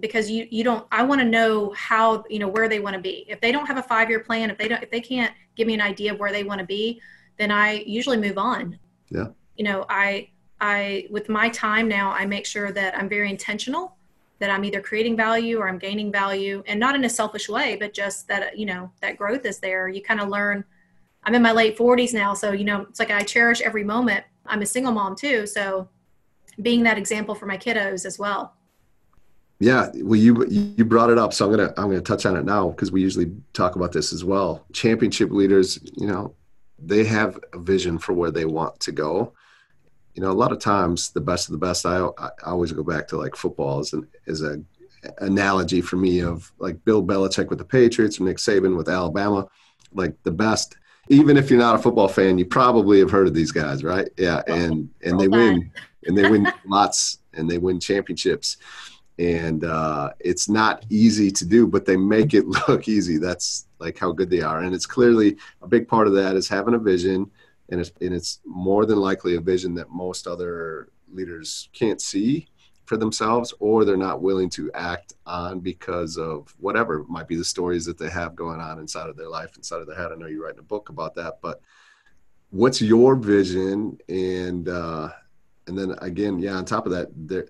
because 0.00 0.30
you 0.30 0.46
you 0.50 0.64
don't 0.64 0.86
i 0.90 1.02
want 1.02 1.20
to 1.20 1.26
know 1.26 1.72
how 1.76 2.24
you 2.30 2.38
know 2.38 2.48
where 2.48 2.68
they 2.68 2.80
want 2.80 2.94
to 2.94 3.00
be 3.00 3.24
if 3.28 3.40
they 3.40 3.52
don't 3.52 3.66
have 3.66 3.76
a 3.78 3.82
five 3.82 4.08
year 4.08 4.20
plan 4.20 4.50
if 4.50 4.56
they 4.56 4.68
don't 4.68 4.82
if 4.82 4.90
they 4.90 5.00
can't 5.00 5.34
give 5.56 5.66
me 5.66 5.74
an 5.74 5.80
idea 5.80 6.12
of 6.12 6.18
where 6.18 6.32
they 6.32 6.44
want 6.44 6.58
to 6.58 6.66
be 6.66 7.00
then 7.38 7.50
i 7.50 7.82
usually 7.86 8.16
move 8.16 8.38
on 8.38 8.78
Yeah. 9.10 9.26
you 9.56 9.64
know 9.64 9.84
i 9.88 10.30
i 10.60 11.06
with 11.10 11.28
my 11.28 11.48
time 11.50 11.88
now 11.88 12.10
i 12.12 12.24
make 12.24 12.46
sure 12.46 12.72
that 12.72 12.96
i'm 12.96 13.08
very 13.08 13.28
intentional 13.30 13.96
that 14.38 14.50
i'm 14.50 14.64
either 14.64 14.80
creating 14.80 15.16
value 15.16 15.58
or 15.58 15.68
i'm 15.68 15.78
gaining 15.78 16.10
value 16.10 16.62
and 16.66 16.80
not 16.80 16.94
in 16.94 17.04
a 17.04 17.10
selfish 17.10 17.48
way 17.48 17.76
but 17.76 17.92
just 17.92 18.26
that 18.28 18.58
you 18.58 18.64
know 18.64 18.90
that 19.02 19.18
growth 19.18 19.44
is 19.44 19.58
there 19.58 19.88
you 19.88 20.02
kind 20.02 20.20
of 20.20 20.28
learn 20.28 20.64
i'm 21.24 21.34
in 21.34 21.42
my 21.42 21.52
late 21.52 21.76
40s 21.76 22.14
now 22.14 22.32
so 22.32 22.52
you 22.52 22.64
know 22.64 22.86
it's 22.88 22.98
like 22.98 23.10
i 23.10 23.22
cherish 23.22 23.60
every 23.60 23.84
moment 23.84 24.24
I'm 24.46 24.62
a 24.62 24.66
single 24.66 24.92
mom 24.92 25.14
too. 25.14 25.46
So 25.46 25.88
being 26.60 26.82
that 26.82 26.98
example 26.98 27.34
for 27.34 27.46
my 27.46 27.56
kiddos 27.56 28.04
as 28.04 28.18
well. 28.18 28.54
Yeah, 29.62 29.90
well, 30.02 30.18
you 30.18 30.44
you 30.48 30.84
brought 30.84 31.10
it 31.10 31.18
up, 31.18 31.32
so 31.32 31.44
I'm 31.44 31.52
gonna 31.52 31.72
I'm 31.76 31.88
gonna 31.88 32.00
touch 32.00 32.26
on 32.26 32.36
it 32.36 32.44
now 32.44 32.70
because 32.70 32.90
we 32.90 33.00
usually 33.00 33.30
talk 33.52 33.76
about 33.76 33.92
this 33.92 34.12
as 34.12 34.24
well. 34.24 34.66
Championship 34.72 35.30
leaders, 35.30 35.78
you 35.96 36.08
know, 36.08 36.34
they 36.80 37.04
have 37.04 37.38
a 37.52 37.60
vision 37.60 37.96
for 37.96 38.12
where 38.12 38.32
they 38.32 38.44
want 38.44 38.80
to 38.80 38.90
go. 38.90 39.34
You 40.14 40.22
know, 40.22 40.32
a 40.32 40.34
lot 40.34 40.50
of 40.50 40.58
times 40.58 41.10
the 41.10 41.20
best 41.20 41.46
of 41.46 41.52
the 41.52 41.64
best. 41.64 41.86
I, 41.86 42.08
I 42.18 42.30
always 42.46 42.72
go 42.72 42.82
back 42.82 43.06
to 43.08 43.16
like 43.16 43.36
football 43.36 43.78
as 43.78 43.92
an 43.92 44.08
as 44.26 44.42
a 44.42 44.60
analogy 45.18 45.80
for 45.80 45.94
me 45.94 46.22
of 46.22 46.50
like 46.58 46.84
Bill 46.84 47.00
Belichick 47.00 47.48
with 47.48 47.58
the 47.58 47.64
Patriots 47.64 48.18
or 48.18 48.24
Nick 48.24 48.38
Saban 48.38 48.76
with 48.76 48.88
Alabama, 48.88 49.46
like 49.92 50.20
the 50.24 50.32
best. 50.32 50.76
Even 51.08 51.36
if 51.36 51.50
you're 51.50 51.58
not 51.60 51.76
a 51.76 51.78
football 51.78 52.08
fan, 52.08 52.36
you 52.36 52.46
probably 52.46 52.98
have 52.98 53.12
heard 53.12 53.28
of 53.28 53.34
these 53.34 53.52
guys, 53.52 53.84
right? 53.84 54.08
Yeah, 54.18 54.42
and 54.48 54.90
and 55.04 55.20
they 55.20 55.28
win, 55.28 55.70
and 56.06 56.18
they 56.18 56.28
win 56.28 56.52
lots, 56.66 57.18
and 57.34 57.48
they 57.48 57.58
win 57.58 57.78
championships 57.78 58.56
and 59.22 59.62
uh, 59.64 60.10
it's 60.18 60.48
not 60.48 60.84
easy 60.90 61.30
to 61.30 61.44
do 61.44 61.66
but 61.66 61.86
they 61.86 61.96
make 61.96 62.34
it 62.34 62.46
look 62.68 62.88
easy. 62.88 63.18
That's 63.18 63.66
like 63.78 63.98
how 63.98 64.12
good 64.12 64.30
they 64.30 64.40
are. 64.40 64.60
And 64.60 64.74
it's 64.74 64.86
clearly 64.86 65.36
a 65.62 65.68
big 65.68 65.86
part 65.86 66.06
of 66.06 66.14
that 66.14 66.34
is 66.34 66.48
having 66.48 66.74
a 66.74 66.78
vision 66.78 67.30
and 67.68 67.80
it's, 67.80 67.92
and 68.00 68.12
it's 68.12 68.40
more 68.44 68.84
than 68.84 68.98
likely 68.98 69.36
a 69.36 69.40
vision 69.40 69.74
that 69.74 69.90
most 69.90 70.26
other 70.26 70.88
leaders 71.10 71.68
can't 71.72 72.00
see 72.00 72.48
for 72.84 72.96
themselves 72.96 73.54
or 73.60 73.84
they're 73.84 73.96
not 73.96 74.22
willing 74.22 74.50
to 74.50 74.70
act 74.72 75.14
on 75.24 75.60
because 75.60 76.18
of 76.18 76.52
whatever 76.58 77.00
it 77.00 77.08
might 77.08 77.28
be 77.28 77.36
the 77.36 77.44
stories 77.44 77.84
that 77.84 77.96
they 77.96 78.10
have 78.10 78.34
going 78.34 78.60
on 78.60 78.80
inside 78.80 79.08
of 79.08 79.16
their 79.16 79.28
life 79.28 79.56
inside 79.56 79.80
of 79.80 79.86
their 79.86 79.96
head. 79.96 80.10
I 80.10 80.16
know 80.16 80.26
you're 80.26 80.44
writing 80.44 80.58
a 80.58 80.64
book 80.64 80.88
about 80.88 81.14
that 81.14 81.38
but 81.40 81.60
what's 82.50 82.82
your 82.82 83.14
vision? 83.14 83.98
And 84.08 84.68
uh 84.68 85.10
and 85.68 85.78
then 85.78 85.94
again 86.00 86.40
yeah 86.40 86.54
on 86.54 86.64
top 86.64 86.86
of 86.86 86.92
that 86.92 87.08
there 87.14 87.46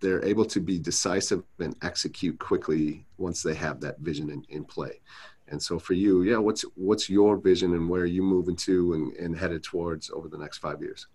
they're 0.00 0.24
able 0.24 0.44
to 0.46 0.60
be 0.60 0.78
decisive 0.78 1.42
and 1.58 1.76
execute 1.82 2.38
quickly 2.38 3.06
once 3.18 3.42
they 3.42 3.54
have 3.54 3.80
that 3.80 3.98
vision 4.00 4.30
in, 4.30 4.44
in 4.48 4.64
play. 4.64 5.00
And 5.48 5.62
so 5.62 5.78
for 5.78 5.94
you, 5.94 6.22
yeah, 6.22 6.36
what's 6.36 6.62
what's 6.76 7.10
your 7.10 7.36
vision 7.36 7.74
and 7.74 7.88
where 7.88 8.02
are 8.02 8.06
you 8.06 8.22
moving 8.22 8.56
to 8.56 8.94
and, 8.94 9.12
and 9.14 9.36
headed 9.36 9.62
towards 9.62 10.10
over 10.10 10.28
the 10.28 10.38
next 10.38 10.58
five 10.58 10.80
years? 10.80 11.06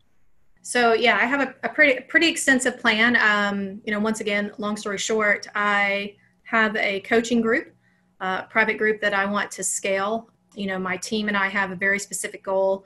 So 0.61 0.93
yeah, 0.93 1.17
I 1.17 1.25
have 1.25 1.41
a, 1.41 1.55
a 1.63 1.69
pretty 1.69 2.01
pretty 2.01 2.27
extensive 2.27 2.79
plan. 2.79 3.15
Um, 3.15 3.81
you 3.85 3.93
know, 3.93 3.99
once 3.99 4.19
again, 4.19 4.51
long 4.57 4.77
story 4.77 4.97
short, 4.97 5.47
I 5.55 6.15
have 6.43 6.75
a 6.75 6.99
coaching 7.01 7.41
group, 7.41 7.73
uh, 8.19 8.43
private 8.43 8.77
group 8.77 8.99
that 9.01 9.13
I 9.13 9.25
want 9.25 9.51
to 9.51 9.63
scale. 9.63 10.29
You 10.53 10.67
know, 10.67 10.79
my 10.79 10.97
team 10.97 11.27
and 11.27 11.37
I 11.37 11.47
have 11.47 11.71
a 11.71 11.75
very 11.75 11.99
specific 11.99 12.43
goal. 12.43 12.85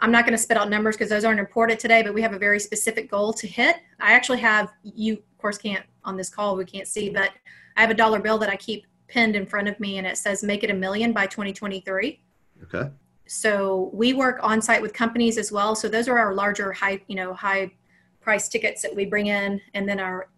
I'm 0.00 0.10
not 0.10 0.24
going 0.24 0.36
to 0.36 0.42
spit 0.42 0.56
out 0.56 0.68
numbers 0.68 0.96
because 0.96 1.08
those 1.08 1.24
aren't 1.24 1.40
important 1.40 1.78
today, 1.80 2.02
but 2.02 2.12
we 2.12 2.20
have 2.22 2.34
a 2.34 2.38
very 2.38 2.60
specific 2.60 3.10
goal 3.10 3.32
to 3.34 3.46
hit. 3.46 3.76
I 4.00 4.12
actually 4.12 4.38
have 4.40 4.72
you 4.82 5.22
course 5.44 5.58
can't 5.58 5.84
on 6.04 6.16
this 6.16 6.30
call 6.30 6.56
we 6.56 6.64
can't 6.64 6.88
see 6.88 7.10
but 7.10 7.30
i 7.76 7.80
have 7.80 7.90
a 7.90 7.94
dollar 8.02 8.18
bill 8.18 8.38
that 8.38 8.48
i 8.48 8.56
keep 8.56 8.86
pinned 9.08 9.36
in 9.36 9.44
front 9.44 9.68
of 9.68 9.78
me 9.78 9.98
and 9.98 10.06
it 10.06 10.16
says 10.16 10.42
make 10.42 10.64
it 10.64 10.70
a 10.70 10.74
million 10.74 11.12
by 11.12 11.26
2023 11.26 12.20
okay. 12.62 12.90
So 13.26 13.90
we 13.94 14.12
work 14.12 14.38
on 14.42 14.60
site 14.60 14.82
with 14.82 14.92
companies 14.92 15.38
as 15.38 15.50
well. 15.50 15.74
So 15.74 15.88
those 15.88 16.08
are 16.08 16.18
our 16.18 16.34
larger 16.34 16.72
high 16.72 17.00
you 17.06 17.16
know 17.16 17.32
high 17.32 17.72
price 18.20 18.48
tickets 18.48 18.82
that 18.82 18.94
we 18.94 19.04
bring 19.06 19.26
in 19.26 19.60
and 19.74 19.88
then 19.88 20.00
our 20.00 20.28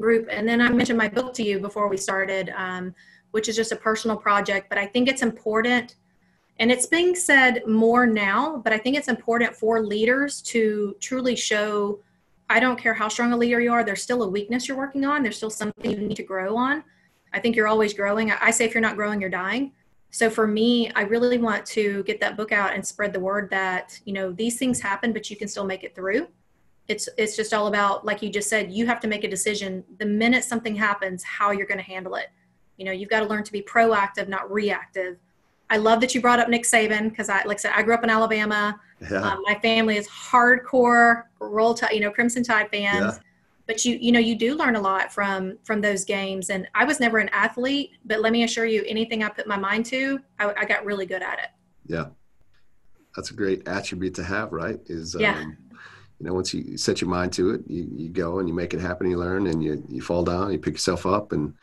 group. 0.00 0.26
And 0.30 0.48
then 0.48 0.60
i 0.60 0.68
mentioned 0.68 0.98
my 0.98 1.08
book 1.08 1.32
to 1.34 1.42
you 1.42 1.60
before 1.60 1.88
we 1.88 1.96
started 1.96 2.52
um, 2.56 2.94
which 3.30 3.48
is 3.48 3.56
just 3.56 3.72
a 3.72 3.76
personal 3.76 4.16
project 4.16 4.68
but 4.68 4.78
i 4.78 4.86
think 4.86 5.08
it's 5.08 5.22
important 5.22 5.96
and 6.58 6.72
it's 6.72 6.86
being 6.86 7.14
said 7.14 7.62
more 7.66 8.04
now 8.04 8.56
but 8.64 8.72
i 8.72 8.78
think 8.78 8.96
it's 8.96 9.08
important 9.08 9.54
for 9.54 9.80
leaders 9.80 10.42
to 10.42 10.96
truly 10.98 11.36
show 11.36 12.00
I 12.52 12.60
don't 12.60 12.78
care 12.78 12.92
how 12.92 13.08
strong 13.08 13.32
a 13.32 13.36
leader 13.36 13.60
you 13.62 13.72
are, 13.72 13.82
there's 13.82 14.02
still 14.02 14.22
a 14.24 14.28
weakness 14.28 14.68
you're 14.68 14.76
working 14.76 15.06
on. 15.06 15.22
There's 15.22 15.38
still 15.38 15.48
something 15.48 15.90
you 15.90 15.96
need 15.96 16.16
to 16.16 16.22
grow 16.22 16.54
on. 16.54 16.84
I 17.32 17.40
think 17.40 17.56
you're 17.56 17.66
always 17.66 17.94
growing. 17.94 18.30
I 18.30 18.50
say 18.50 18.66
if 18.66 18.74
you're 18.74 18.82
not 18.82 18.94
growing, 18.94 19.22
you're 19.22 19.30
dying. 19.30 19.72
So 20.10 20.28
for 20.28 20.46
me, 20.46 20.90
I 20.90 21.04
really 21.04 21.38
want 21.38 21.64
to 21.66 22.02
get 22.02 22.20
that 22.20 22.36
book 22.36 22.52
out 22.52 22.74
and 22.74 22.86
spread 22.86 23.14
the 23.14 23.20
word 23.20 23.48
that, 23.48 23.98
you 24.04 24.12
know, 24.12 24.32
these 24.32 24.58
things 24.58 24.80
happen, 24.80 25.14
but 25.14 25.30
you 25.30 25.36
can 25.36 25.48
still 25.48 25.64
make 25.64 25.82
it 25.82 25.94
through. 25.94 26.28
It's 26.88 27.08
it's 27.16 27.36
just 27.36 27.54
all 27.54 27.68
about, 27.68 28.04
like 28.04 28.20
you 28.20 28.28
just 28.28 28.50
said, 28.50 28.70
you 28.70 28.84
have 28.84 29.00
to 29.00 29.08
make 29.08 29.24
a 29.24 29.30
decision 29.30 29.82
the 29.98 30.04
minute 30.04 30.44
something 30.44 30.76
happens, 30.76 31.24
how 31.24 31.52
you're 31.52 31.66
going 31.66 31.78
to 31.78 31.84
handle 31.84 32.16
it. 32.16 32.26
You 32.76 32.84
know, 32.84 32.92
you've 32.92 33.08
got 33.08 33.20
to 33.20 33.26
learn 33.26 33.44
to 33.44 33.52
be 33.52 33.62
proactive, 33.62 34.28
not 34.28 34.52
reactive. 34.52 35.16
I 35.72 35.78
love 35.78 36.02
that 36.02 36.14
you 36.14 36.20
brought 36.20 36.38
up 36.38 36.50
Nick 36.50 36.64
Saban 36.64 37.08
because 37.08 37.30
I, 37.30 37.44
like 37.44 37.56
I 37.56 37.60
said, 37.60 37.72
I 37.74 37.82
grew 37.82 37.94
up 37.94 38.04
in 38.04 38.10
Alabama. 38.10 38.78
Yeah. 39.10 39.22
Um, 39.22 39.42
my 39.46 39.54
family 39.62 39.96
is 39.96 40.06
hardcore 40.06 41.22
roll 41.40 41.72
tide, 41.72 41.92
you 41.94 42.00
know, 42.00 42.10
Crimson 42.10 42.44
Tide 42.44 42.68
fans. 42.70 43.16
Yeah. 43.16 43.18
But 43.66 43.82
you, 43.86 43.96
you 43.98 44.12
know, 44.12 44.20
you 44.20 44.34
do 44.34 44.54
learn 44.54 44.76
a 44.76 44.80
lot 44.80 45.10
from 45.10 45.56
from 45.64 45.80
those 45.80 46.04
games. 46.04 46.50
And 46.50 46.68
I 46.74 46.84
was 46.84 47.00
never 47.00 47.16
an 47.18 47.30
athlete, 47.30 47.92
but 48.04 48.20
let 48.20 48.32
me 48.32 48.42
assure 48.44 48.66
you, 48.66 48.84
anything 48.86 49.24
I 49.24 49.30
put 49.30 49.46
my 49.46 49.56
mind 49.56 49.86
to, 49.86 50.20
I, 50.38 50.52
I 50.58 50.64
got 50.66 50.84
really 50.84 51.06
good 51.06 51.22
at 51.22 51.38
it. 51.38 51.48
Yeah, 51.86 52.08
that's 53.16 53.30
a 53.30 53.34
great 53.34 53.66
attribute 53.66 54.14
to 54.16 54.24
have, 54.24 54.52
right? 54.52 54.78
Is 54.86 55.16
yeah. 55.18 55.38
Um, 55.38 55.56
you 56.18 56.26
know, 56.26 56.34
once 56.34 56.52
you 56.52 56.76
set 56.76 57.00
your 57.00 57.08
mind 57.08 57.32
to 57.32 57.50
it, 57.50 57.62
you, 57.66 57.90
you 57.96 58.08
go 58.10 58.40
and 58.40 58.48
you 58.48 58.54
make 58.54 58.74
it 58.74 58.80
happen. 58.80 59.10
You 59.10 59.16
learn, 59.16 59.46
and 59.46 59.64
you 59.64 59.82
you 59.88 60.02
fall 60.02 60.22
down, 60.22 60.52
you 60.52 60.58
pick 60.58 60.74
yourself 60.74 61.06
up, 61.06 61.32
and 61.32 61.54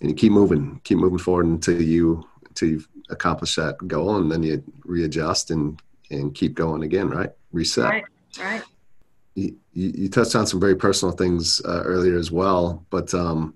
and 0.00 0.08
you 0.08 0.16
keep 0.16 0.32
moving, 0.32 0.80
keep 0.82 0.96
moving 0.96 1.18
forward 1.18 1.44
until 1.44 1.82
you 1.82 2.24
until 2.48 2.68
you've 2.70 2.88
accomplished 3.10 3.56
that 3.56 3.76
goal, 3.86 4.16
and 4.16 4.30
then 4.30 4.42
you 4.42 4.62
readjust 4.84 5.50
and 5.50 5.80
and 6.10 6.34
keep 6.34 6.54
going 6.54 6.82
again, 6.82 7.08
right? 7.08 7.30
Reset. 7.52 7.84
Right. 7.84 8.04
Right. 8.38 8.62
You, 9.34 9.56
you, 9.72 10.08
touched 10.08 10.34
on 10.34 10.46
some 10.46 10.60
very 10.60 10.74
personal 10.74 11.14
things 11.14 11.60
uh, 11.64 11.82
earlier 11.84 12.18
as 12.18 12.30
well, 12.30 12.84
but 12.90 13.14
um, 13.14 13.54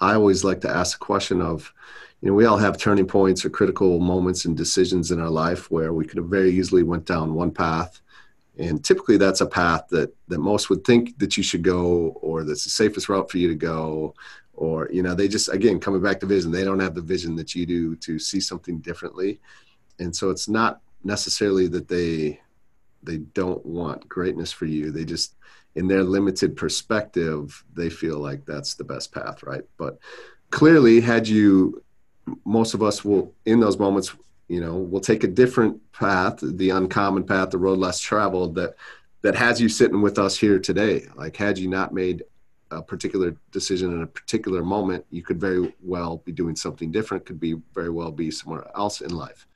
I 0.00 0.14
always 0.14 0.44
like 0.44 0.60
to 0.62 0.70
ask 0.70 0.98
the 0.98 1.04
question 1.04 1.42
of, 1.42 1.72
you 2.20 2.28
know, 2.28 2.34
we 2.34 2.46
all 2.46 2.56
have 2.56 2.78
turning 2.78 3.06
points 3.06 3.44
or 3.44 3.50
critical 3.50 3.98
moments 3.98 4.44
and 4.44 4.56
decisions 4.56 5.10
in 5.10 5.20
our 5.20 5.28
life 5.30 5.70
where 5.70 5.92
we 5.92 6.06
could 6.06 6.16
have 6.16 6.26
very 6.26 6.50
easily 6.50 6.82
went 6.82 7.04
down 7.04 7.34
one 7.34 7.50
path, 7.50 8.00
and 8.58 8.84
typically 8.84 9.16
that's 9.16 9.40
a 9.40 9.46
path 9.46 9.86
that 9.90 10.14
that 10.28 10.38
most 10.38 10.70
would 10.70 10.84
think 10.84 11.18
that 11.18 11.36
you 11.36 11.42
should 11.42 11.62
go, 11.62 12.16
or 12.22 12.44
that's 12.44 12.64
the 12.64 12.70
safest 12.70 13.08
route 13.08 13.30
for 13.30 13.38
you 13.38 13.48
to 13.48 13.54
go, 13.54 14.14
or 14.56 14.88
you 14.92 15.02
know, 15.02 15.14
they 15.14 15.28
just 15.28 15.48
again 15.48 15.78
coming 15.78 16.02
back 16.02 16.20
to 16.20 16.26
vision, 16.26 16.50
they 16.50 16.64
don't 16.64 16.80
have 16.80 16.94
the 16.94 17.02
vision 17.02 17.36
that 17.36 17.54
you 17.54 17.66
do 17.66 17.96
to 17.96 18.18
see 18.18 18.40
something 18.40 18.78
differently, 18.78 19.40
and 19.98 20.14
so 20.14 20.30
it's 20.30 20.48
not 20.48 20.80
necessarily 21.04 21.68
that 21.68 21.88
they 21.88 22.40
they 23.02 23.18
don't 23.18 23.64
want 23.64 24.08
greatness 24.08 24.50
for 24.52 24.66
you. 24.66 24.90
They 24.90 25.04
just 25.04 25.34
in 25.74 25.86
their 25.86 26.02
limited 26.02 26.56
perspective 26.56 27.62
they 27.74 27.90
feel 27.90 28.18
like 28.18 28.44
that's 28.46 28.74
the 28.74 28.84
best 28.84 29.12
path 29.12 29.42
right? 29.42 29.64
But 29.76 29.98
clearly 30.50 31.00
had 31.00 31.28
you 31.28 31.82
most 32.44 32.74
of 32.74 32.82
us 32.82 33.04
will 33.04 33.32
in 33.44 33.60
those 33.60 33.78
moments 33.78 34.14
you 34.48 34.60
know 34.60 34.76
will 34.76 35.00
take 35.00 35.22
a 35.22 35.28
different 35.28 35.80
path 35.92 36.38
the 36.40 36.70
uncommon 36.70 37.24
path 37.24 37.50
the 37.50 37.58
road 37.58 37.78
less 37.78 38.00
traveled 38.00 38.54
that 38.54 38.74
that 39.26 39.34
has 39.34 39.60
you 39.60 39.68
sitting 39.68 40.02
with 40.02 40.20
us 40.20 40.36
here 40.36 40.60
today. 40.60 41.04
Like 41.16 41.36
had 41.36 41.58
you 41.58 41.68
not 41.68 41.92
made 41.92 42.22
a 42.70 42.82
particular 42.82 43.36
decision 43.52 43.92
in 43.92 44.02
a 44.02 44.06
particular 44.06 44.62
moment 44.62 45.04
you 45.10 45.22
could 45.22 45.40
very 45.40 45.72
well 45.82 46.18
be 46.24 46.32
doing 46.32 46.56
something 46.56 46.90
different 46.90 47.24
could 47.24 47.38
be 47.38 47.54
very 47.74 47.90
well 47.90 48.10
be 48.10 48.30
somewhere 48.30 48.66
else 48.76 49.00
in 49.00 49.14
life 49.14 49.46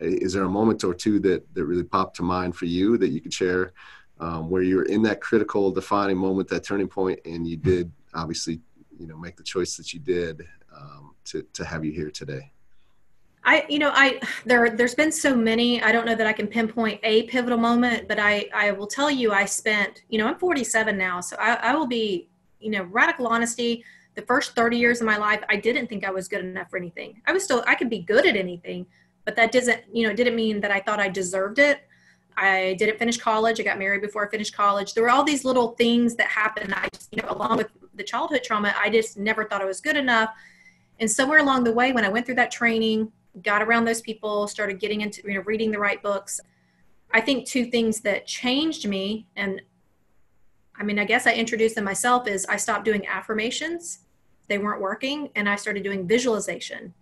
is 0.00 0.32
there 0.32 0.44
a 0.44 0.48
moment 0.48 0.82
or 0.84 0.94
two 0.94 1.18
that 1.20 1.42
that 1.54 1.64
really 1.64 1.84
popped 1.84 2.16
to 2.16 2.22
mind 2.22 2.54
for 2.56 2.66
you 2.66 2.98
that 2.98 3.08
you 3.08 3.20
could 3.20 3.32
share 3.32 3.72
um, 4.20 4.50
where 4.50 4.62
you're 4.62 4.84
in 4.84 5.02
that 5.02 5.20
critical 5.20 5.70
defining 5.70 6.16
moment 6.16 6.48
that 6.48 6.64
turning 6.64 6.88
point 6.88 7.18
and 7.24 7.46
you 7.46 7.56
did 7.56 7.90
obviously 8.14 8.60
you 8.98 9.06
know 9.06 9.16
make 9.16 9.36
the 9.36 9.42
choice 9.42 9.76
that 9.76 9.92
you 9.92 10.00
did 10.00 10.42
um, 10.76 11.14
to 11.24 11.42
to 11.52 11.64
have 11.64 11.84
you 11.84 11.92
here 11.92 12.10
today 12.10 12.50
I, 13.44 13.64
you 13.66 13.78
know, 13.78 13.90
I 13.94 14.20
there 14.44 14.68
there's 14.68 14.94
been 14.94 15.10
so 15.10 15.34
many. 15.34 15.82
I 15.82 15.90
don't 15.90 16.04
know 16.04 16.14
that 16.14 16.26
I 16.26 16.34
can 16.34 16.46
pinpoint 16.46 17.00
a 17.02 17.22
pivotal 17.24 17.56
moment, 17.56 18.06
but 18.06 18.18
I 18.18 18.46
I 18.52 18.72
will 18.72 18.86
tell 18.86 19.10
you 19.10 19.32
I 19.32 19.46
spent, 19.46 20.02
you 20.10 20.18
know, 20.18 20.26
I'm 20.26 20.38
47 20.38 20.98
now, 20.98 21.20
so 21.20 21.34
I, 21.40 21.54
I 21.54 21.74
will 21.74 21.86
be, 21.86 22.28
you 22.60 22.70
know, 22.70 22.84
radical 22.84 23.26
honesty. 23.26 23.84
The 24.14 24.22
first 24.22 24.56
30 24.56 24.76
years 24.76 25.00
of 25.00 25.06
my 25.06 25.16
life, 25.16 25.42
I 25.48 25.56
didn't 25.56 25.86
think 25.86 26.04
I 26.04 26.10
was 26.10 26.26
good 26.26 26.44
enough 26.44 26.70
for 26.70 26.76
anything. 26.76 27.22
I 27.26 27.32
was 27.32 27.44
still 27.44 27.62
I 27.66 27.74
could 27.74 27.88
be 27.88 28.00
good 28.00 28.26
at 28.26 28.36
anything, 28.36 28.86
but 29.28 29.36
that 29.36 29.52
doesn't 29.52 29.82
you 29.92 30.08
know 30.08 30.14
didn't 30.14 30.34
mean 30.34 30.58
that 30.58 30.70
i 30.70 30.80
thought 30.80 30.98
i 30.98 31.06
deserved 31.06 31.58
it 31.58 31.82
i 32.38 32.74
didn't 32.78 32.98
finish 32.98 33.18
college 33.18 33.60
i 33.60 33.62
got 33.62 33.78
married 33.78 34.00
before 34.00 34.26
i 34.26 34.30
finished 34.30 34.56
college 34.56 34.94
there 34.94 35.02
were 35.02 35.10
all 35.10 35.22
these 35.22 35.44
little 35.44 35.72
things 35.72 36.14
that 36.14 36.28
happened 36.28 36.72
i 36.72 36.88
just 36.94 37.12
you 37.12 37.20
know 37.20 37.28
along 37.28 37.58
with 37.58 37.68
the 37.96 38.02
childhood 38.02 38.42
trauma 38.42 38.74
i 38.78 38.88
just 38.88 39.18
never 39.18 39.44
thought 39.44 39.60
i 39.60 39.66
was 39.66 39.82
good 39.82 39.98
enough 39.98 40.30
and 40.98 41.10
somewhere 41.10 41.40
along 41.40 41.62
the 41.62 41.70
way 41.70 41.92
when 41.92 42.06
i 42.06 42.08
went 42.08 42.24
through 42.24 42.34
that 42.34 42.50
training 42.50 43.12
got 43.42 43.60
around 43.60 43.84
those 43.84 44.00
people 44.00 44.48
started 44.48 44.80
getting 44.80 45.02
into 45.02 45.20
you 45.26 45.34
know 45.34 45.42
reading 45.44 45.70
the 45.70 45.78
right 45.78 46.02
books 46.02 46.40
i 47.12 47.20
think 47.20 47.46
two 47.46 47.66
things 47.66 48.00
that 48.00 48.26
changed 48.26 48.88
me 48.88 49.26
and 49.36 49.60
i 50.78 50.82
mean 50.82 50.98
i 50.98 51.04
guess 51.04 51.26
i 51.26 51.32
introduced 51.32 51.74
them 51.74 51.84
myself 51.84 52.26
is 52.26 52.46
i 52.46 52.56
stopped 52.56 52.84
doing 52.84 53.06
affirmations 53.06 54.00
they 54.48 54.58
weren't 54.58 54.80
working 54.80 55.30
and 55.34 55.48
i 55.48 55.56
started 55.56 55.82
doing 55.82 56.06
visualization 56.06 56.92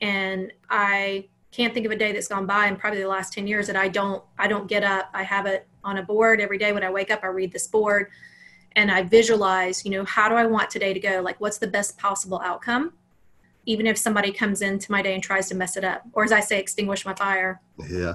and 0.00 0.52
i 0.70 1.28
can't 1.52 1.74
think 1.74 1.84
of 1.84 1.92
a 1.92 1.96
day 1.96 2.12
that's 2.12 2.28
gone 2.28 2.46
by 2.46 2.66
in 2.66 2.76
probably 2.76 3.00
the 3.00 3.08
last 3.08 3.32
10 3.34 3.46
years 3.46 3.66
that 3.66 3.76
I 3.76 3.86
don't 3.88 4.24
I 4.38 4.48
don't 4.48 4.66
get 4.66 4.82
up. 4.82 5.10
I 5.12 5.22
have 5.22 5.46
it 5.46 5.68
on 5.84 5.98
a 5.98 6.02
board 6.02 6.40
every 6.40 6.58
day 6.58 6.72
when 6.72 6.82
I 6.82 6.90
wake 6.90 7.10
up. 7.10 7.20
I 7.22 7.26
read 7.26 7.52
this 7.52 7.66
board 7.66 8.08
and 8.74 8.90
I 8.90 9.02
visualize, 9.02 9.84
you 9.84 9.90
know, 9.90 10.04
how 10.04 10.28
do 10.28 10.34
I 10.34 10.46
want 10.46 10.70
today 10.70 10.94
to 10.94 11.00
go? 11.00 11.20
Like, 11.20 11.38
what's 11.40 11.58
the 11.58 11.66
best 11.66 11.98
possible 11.98 12.40
outcome? 12.42 12.94
Even 13.66 13.86
if 13.86 13.98
somebody 13.98 14.32
comes 14.32 14.62
into 14.62 14.90
my 14.90 15.02
day 15.02 15.12
and 15.14 15.22
tries 15.22 15.48
to 15.50 15.54
mess 15.54 15.76
it 15.76 15.84
up, 15.84 16.02
or 16.14 16.24
as 16.24 16.32
I 16.32 16.40
say, 16.40 16.58
extinguish 16.58 17.04
my 17.04 17.14
fire. 17.14 17.60
Yeah. 17.88 18.14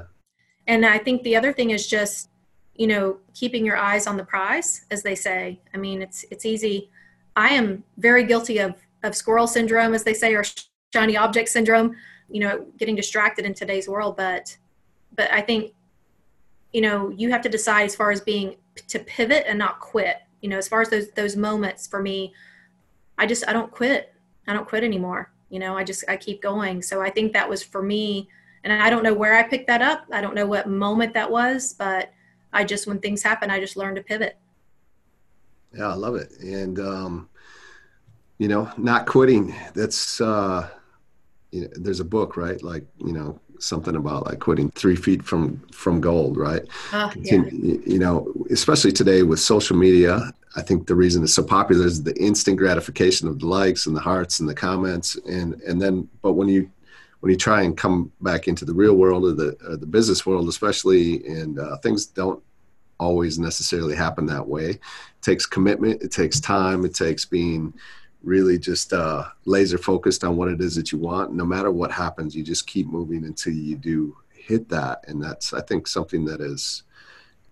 And 0.65 0.83
I 0.85 0.97
think 0.97 1.21
the 1.21 1.35
other 1.35 1.53
thing 1.53 1.69
is 1.69 1.87
just, 1.87 2.29
you 2.77 2.87
know, 2.87 3.17
keeping 3.33 3.65
your 3.65 3.77
eyes 3.77 4.07
on 4.07 4.17
the 4.17 4.23
prize, 4.23 4.85
as 4.91 5.03
they 5.03 5.15
say. 5.15 5.59
I 5.73 5.77
mean, 5.77 6.01
it's 6.01 6.25
it's 6.31 6.45
easy. 6.45 6.89
I 7.35 7.49
am 7.49 7.83
very 7.97 8.23
guilty 8.23 8.59
of 8.59 8.75
of 9.03 9.15
squirrel 9.15 9.47
syndrome, 9.47 9.93
as 9.93 10.03
they 10.03 10.13
say, 10.13 10.35
or 10.35 10.43
shiny 10.93 11.17
object 11.17 11.49
syndrome. 11.49 11.95
You 12.29 12.41
know, 12.41 12.65
getting 12.77 12.95
distracted 12.95 13.45
in 13.45 13.53
today's 13.53 13.87
world. 13.87 14.17
But 14.17 14.55
but 15.15 15.31
I 15.31 15.41
think, 15.41 15.73
you 16.71 16.81
know, 16.81 17.09
you 17.09 17.31
have 17.31 17.41
to 17.41 17.49
decide 17.49 17.85
as 17.85 17.95
far 17.95 18.11
as 18.11 18.21
being 18.21 18.57
to 18.87 18.99
pivot 18.99 19.45
and 19.47 19.57
not 19.57 19.79
quit 19.79 20.17
you 20.41 20.49
know 20.49 20.57
as 20.57 20.67
far 20.67 20.81
as 20.81 20.89
those 20.89 21.09
those 21.11 21.35
moments 21.35 21.87
for 21.87 22.01
me 22.01 22.33
i 23.17 23.25
just 23.25 23.47
i 23.47 23.53
don't 23.53 23.71
quit 23.71 24.13
i 24.47 24.53
don't 24.53 24.67
quit 24.67 24.83
anymore 24.83 25.31
you 25.49 25.59
know 25.59 25.77
i 25.77 25.83
just 25.83 26.03
i 26.07 26.15
keep 26.15 26.41
going 26.41 26.81
so 26.81 27.01
i 27.01 27.09
think 27.09 27.33
that 27.33 27.49
was 27.49 27.63
for 27.63 27.81
me 27.81 28.29
and 28.63 28.71
i 28.71 28.89
don't 28.89 29.03
know 29.03 29.13
where 29.13 29.35
i 29.35 29.43
picked 29.43 29.67
that 29.67 29.81
up 29.81 30.05
i 30.11 30.21
don't 30.21 30.35
know 30.35 30.45
what 30.45 30.69
moment 30.69 31.13
that 31.13 31.29
was 31.29 31.73
but 31.73 32.11
i 32.53 32.63
just 32.63 32.87
when 32.87 32.99
things 32.99 33.23
happen 33.23 33.49
i 33.49 33.59
just 33.59 33.77
learned 33.77 33.95
to 33.95 34.03
pivot 34.03 34.37
yeah 35.73 35.87
i 35.87 35.93
love 35.93 36.15
it 36.15 36.31
and 36.39 36.79
um 36.79 37.29
you 38.37 38.47
know 38.47 38.69
not 38.77 39.05
quitting 39.05 39.53
that's 39.73 40.21
uh 40.21 40.69
you 41.51 41.61
know, 41.61 41.67
there's 41.75 41.99
a 41.99 42.05
book 42.05 42.37
right 42.37 42.61
like 42.61 42.83
you 42.97 43.13
know 43.13 43.39
something 43.59 43.95
about 43.95 44.25
like 44.25 44.39
quitting 44.39 44.69
three 44.71 44.95
feet 44.95 45.23
from 45.23 45.59
from 45.71 46.01
gold, 46.01 46.37
right? 46.37 46.63
Uh, 46.91 47.11
yeah. 47.17 47.43
You 47.51 47.99
know, 47.99 48.33
especially 48.49 48.91
today 48.91 49.23
with 49.23 49.39
social 49.39 49.75
media, 49.75 50.31
I 50.55 50.61
think 50.61 50.87
the 50.87 50.95
reason 50.95 51.23
it's 51.23 51.33
so 51.33 51.43
popular 51.43 51.85
is 51.85 52.03
the 52.03 52.15
instant 52.21 52.57
gratification 52.57 53.27
of 53.27 53.39
the 53.39 53.47
likes 53.47 53.87
and 53.87 53.95
the 53.95 54.01
hearts 54.01 54.39
and 54.39 54.47
the 54.47 54.55
comments, 54.55 55.15
and 55.27 55.55
and 55.61 55.81
then 55.81 56.07
but 56.21 56.33
when 56.33 56.49
you 56.49 56.69
when 57.19 57.31
you 57.31 57.37
try 57.37 57.63
and 57.63 57.77
come 57.77 58.11
back 58.21 58.47
into 58.47 58.65
the 58.65 58.73
real 58.73 58.95
world 58.95 59.25
or 59.25 59.33
the 59.33 59.57
or 59.67 59.77
the 59.77 59.85
business 59.85 60.25
world, 60.25 60.47
especially, 60.47 61.25
and 61.25 61.59
uh, 61.59 61.77
things 61.77 62.05
don't 62.05 62.41
always 62.99 63.37
necessarily 63.37 63.95
happen 63.95 64.25
that 64.25 64.47
way. 64.47 64.69
It 64.71 64.81
takes 65.21 65.45
commitment. 65.45 66.01
It 66.01 66.11
takes 66.11 66.39
time. 66.39 66.85
It 66.85 66.93
takes 66.93 67.25
being 67.25 67.73
really 68.23 68.57
just 68.57 68.93
uh, 68.93 69.25
laser 69.45 69.77
focused 69.77 70.23
on 70.23 70.35
what 70.35 70.49
it 70.49 70.61
is 70.61 70.75
that 70.75 70.91
you 70.91 70.97
want. 70.97 71.33
No 71.33 71.45
matter 71.45 71.71
what 71.71 71.91
happens, 71.91 72.35
you 72.35 72.43
just 72.43 72.67
keep 72.67 72.87
moving 72.87 73.25
until 73.25 73.53
you 73.53 73.75
do 73.75 74.15
hit 74.31 74.69
that, 74.69 75.03
and 75.07 75.21
that's 75.21 75.53
I 75.53 75.61
think 75.61 75.87
something 75.87 76.25
that 76.25 76.41
is 76.41 76.83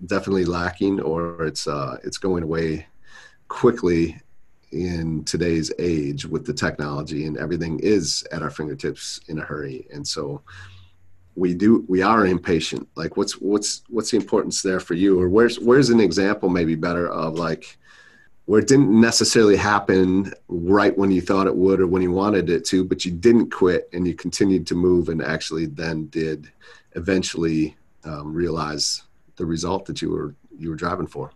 definitely 0.05 0.45
lacking, 0.45 0.99
or 1.01 1.45
it's 1.45 1.67
uh, 1.67 1.97
it's 2.03 2.17
going 2.17 2.43
away 2.43 2.87
quickly 3.47 4.19
in 4.75 5.23
today's 5.23 5.71
age 5.79 6.25
with 6.25 6.45
the 6.45 6.53
technology 6.53 7.25
and 7.25 7.37
everything 7.37 7.79
is 7.79 8.27
at 8.31 8.41
our 8.41 8.49
fingertips 8.49 9.21
in 9.29 9.39
a 9.39 9.41
hurry. 9.41 9.87
And 9.91 10.05
so 10.05 10.41
we 11.35 11.53
do 11.53 11.85
we 11.87 12.01
are 12.01 12.25
impatient. 12.25 12.87
Like 12.95 13.15
what's 13.17 13.33
what's 13.33 13.83
what's 13.89 14.11
the 14.11 14.17
importance 14.17 14.61
there 14.61 14.79
for 14.79 14.93
you? 14.93 15.19
Or 15.19 15.29
where's 15.29 15.59
where's 15.59 15.89
an 15.89 15.99
example 15.99 16.49
maybe 16.49 16.75
better 16.75 17.07
of 17.09 17.35
like 17.35 17.77
where 18.45 18.59
it 18.59 18.67
didn't 18.67 18.99
necessarily 18.99 19.55
happen 19.55 20.31
right 20.49 20.95
when 20.97 21.09
you 21.09 21.21
thought 21.21 21.47
it 21.47 21.55
would 21.55 21.79
or 21.79 21.87
when 21.87 22.01
you 22.01 22.11
wanted 22.11 22.49
it 22.49 22.63
to, 22.65 22.83
but 22.83 23.03
you 23.03 23.11
didn't 23.11 23.49
quit 23.51 23.89
and 23.91 24.07
you 24.07 24.13
continued 24.13 24.67
to 24.67 24.75
move 24.75 25.09
and 25.09 25.21
actually 25.21 25.65
then 25.65 26.05
did 26.07 26.51
eventually 26.95 27.75
um, 28.03 28.33
realize 28.33 29.01
the 29.37 29.45
result 29.45 29.85
that 29.85 30.01
you 30.01 30.11
were 30.11 30.35
you 30.57 30.69
were 30.69 30.75
driving 30.75 31.07
for. 31.07 31.31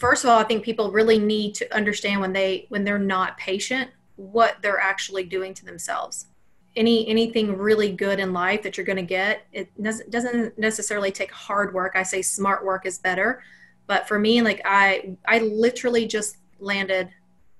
First 0.00 0.24
of 0.24 0.30
all, 0.30 0.38
I 0.38 0.44
think 0.44 0.64
people 0.64 0.90
really 0.90 1.18
need 1.18 1.54
to 1.56 1.74
understand 1.74 2.20
when 2.20 2.32
they 2.32 2.66
when 2.70 2.84
they're 2.84 2.98
not 2.98 3.38
patient 3.38 3.90
what 4.16 4.56
they're 4.60 4.80
actually 4.80 5.24
doing 5.24 5.54
to 5.54 5.64
themselves. 5.64 6.26
Any 6.74 7.06
anything 7.08 7.56
really 7.56 7.92
good 7.92 8.18
in 8.18 8.32
life 8.32 8.62
that 8.62 8.76
you're 8.76 8.86
going 8.86 8.96
to 8.96 9.02
get, 9.02 9.46
it 9.52 9.70
doesn't 10.10 10.58
necessarily 10.58 11.12
take 11.12 11.30
hard 11.30 11.72
work. 11.72 11.92
I 11.94 12.02
say 12.02 12.22
smart 12.22 12.64
work 12.64 12.84
is 12.86 12.98
better 12.98 13.42
but 13.90 14.06
for 14.06 14.20
me, 14.20 14.40
like 14.40 14.62
I, 14.64 15.16
I 15.26 15.40
literally 15.40 16.06
just 16.06 16.36
landed 16.60 17.08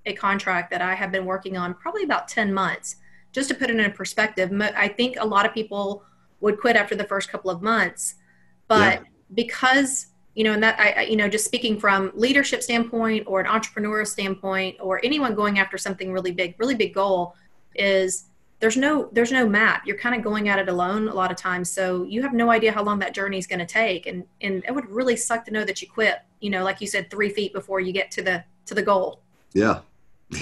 a 0.06 0.12
contract 0.12 0.70
that 0.70 0.80
I 0.80 0.94
have 0.94 1.10
been 1.10 1.24
working 1.24 1.56
on 1.56 1.74
probably 1.74 2.04
about 2.04 2.28
10 2.28 2.54
months. 2.54 2.98
Just 3.32 3.48
to 3.48 3.54
put 3.56 3.68
it 3.68 3.80
in 3.80 3.90
perspective, 3.90 4.48
I 4.76 4.86
think 4.86 5.16
a 5.18 5.26
lot 5.26 5.44
of 5.44 5.52
people 5.52 6.04
would 6.38 6.60
quit 6.60 6.76
after 6.76 6.94
the 6.94 7.02
first 7.02 7.32
couple 7.32 7.50
of 7.50 7.62
months, 7.62 8.14
but 8.68 9.00
yeah. 9.00 9.08
because 9.34 10.06
you 10.34 10.44
know, 10.44 10.52
and 10.52 10.62
that 10.62 10.78
I, 10.78 11.02
you 11.02 11.16
know, 11.16 11.28
just 11.28 11.44
speaking 11.44 11.78
from 11.78 12.12
leadership 12.14 12.62
standpoint 12.62 13.24
or 13.26 13.40
an 13.40 13.46
entrepreneur 13.46 14.04
standpoint, 14.04 14.76
or 14.80 15.00
anyone 15.04 15.34
going 15.34 15.58
after 15.58 15.76
something 15.76 16.12
really 16.12 16.30
big, 16.30 16.54
really 16.58 16.74
big 16.74 16.94
goal, 16.94 17.34
is 17.74 18.24
there's 18.60 18.76
no 18.76 19.08
there's 19.12 19.32
no 19.32 19.48
map. 19.48 19.86
You're 19.86 19.96
kind 19.96 20.14
of 20.14 20.22
going 20.22 20.48
at 20.48 20.58
it 20.58 20.68
alone 20.68 21.08
a 21.08 21.14
lot 21.14 21.30
of 21.30 21.36
times. 21.36 21.70
So 21.70 22.04
you 22.04 22.22
have 22.22 22.34
no 22.34 22.50
idea 22.50 22.72
how 22.72 22.84
long 22.84 22.98
that 23.00 23.14
journey 23.14 23.38
is 23.38 23.46
going 23.46 23.58
to 23.58 23.66
take. 23.66 24.06
And 24.06 24.24
and 24.40 24.62
it 24.66 24.74
would 24.74 24.88
really 24.88 25.16
suck 25.16 25.44
to 25.46 25.50
know 25.50 25.64
that 25.64 25.82
you 25.82 25.88
quit 25.88 26.18
you 26.40 26.50
know 26.50 26.62
like 26.62 26.80
you 26.80 26.86
said 26.86 27.10
three 27.10 27.30
feet 27.30 27.52
before 27.52 27.80
you 27.80 27.92
get 27.92 28.10
to 28.12 28.22
the 28.22 28.44
to 28.66 28.74
the 28.74 28.82
goal. 28.82 29.20
Yeah. 29.52 29.80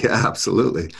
Yeah 0.03 0.27
absolutely 0.27 0.93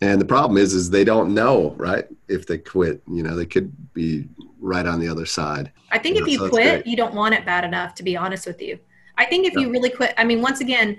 and 0.00 0.20
the 0.20 0.24
problem 0.24 0.56
is 0.56 0.74
is 0.74 0.90
they 0.90 1.04
don't 1.04 1.34
know 1.34 1.74
right 1.76 2.06
if 2.28 2.46
they 2.46 2.58
quit 2.58 3.02
you 3.10 3.22
know 3.22 3.36
they 3.36 3.46
could 3.46 3.72
be 3.92 4.28
right 4.60 4.86
on 4.86 5.00
the 5.00 5.08
other 5.08 5.26
side 5.26 5.72
i 5.90 5.98
think 5.98 6.16
you 6.16 6.22
if 6.22 6.26
know, 6.26 6.32
you 6.32 6.38
so 6.38 6.48
quit 6.48 6.86
you 6.86 6.96
don't 6.96 7.14
want 7.14 7.34
it 7.34 7.44
bad 7.44 7.64
enough 7.64 7.94
to 7.94 8.02
be 8.02 8.16
honest 8.16 8.46
with 8.46 8.60
you 8.60 8.78
i 9.18 9.24
think 9.24 9.46
if 9.46 9.54
yeah. 9.54 9.60
you 9.60 9.70
really 9.70 9.90
quit 9.90 10.14
i 10.16 10.24
mean 10.24 10.40
once 10.40 10.60
again 10.60 10.98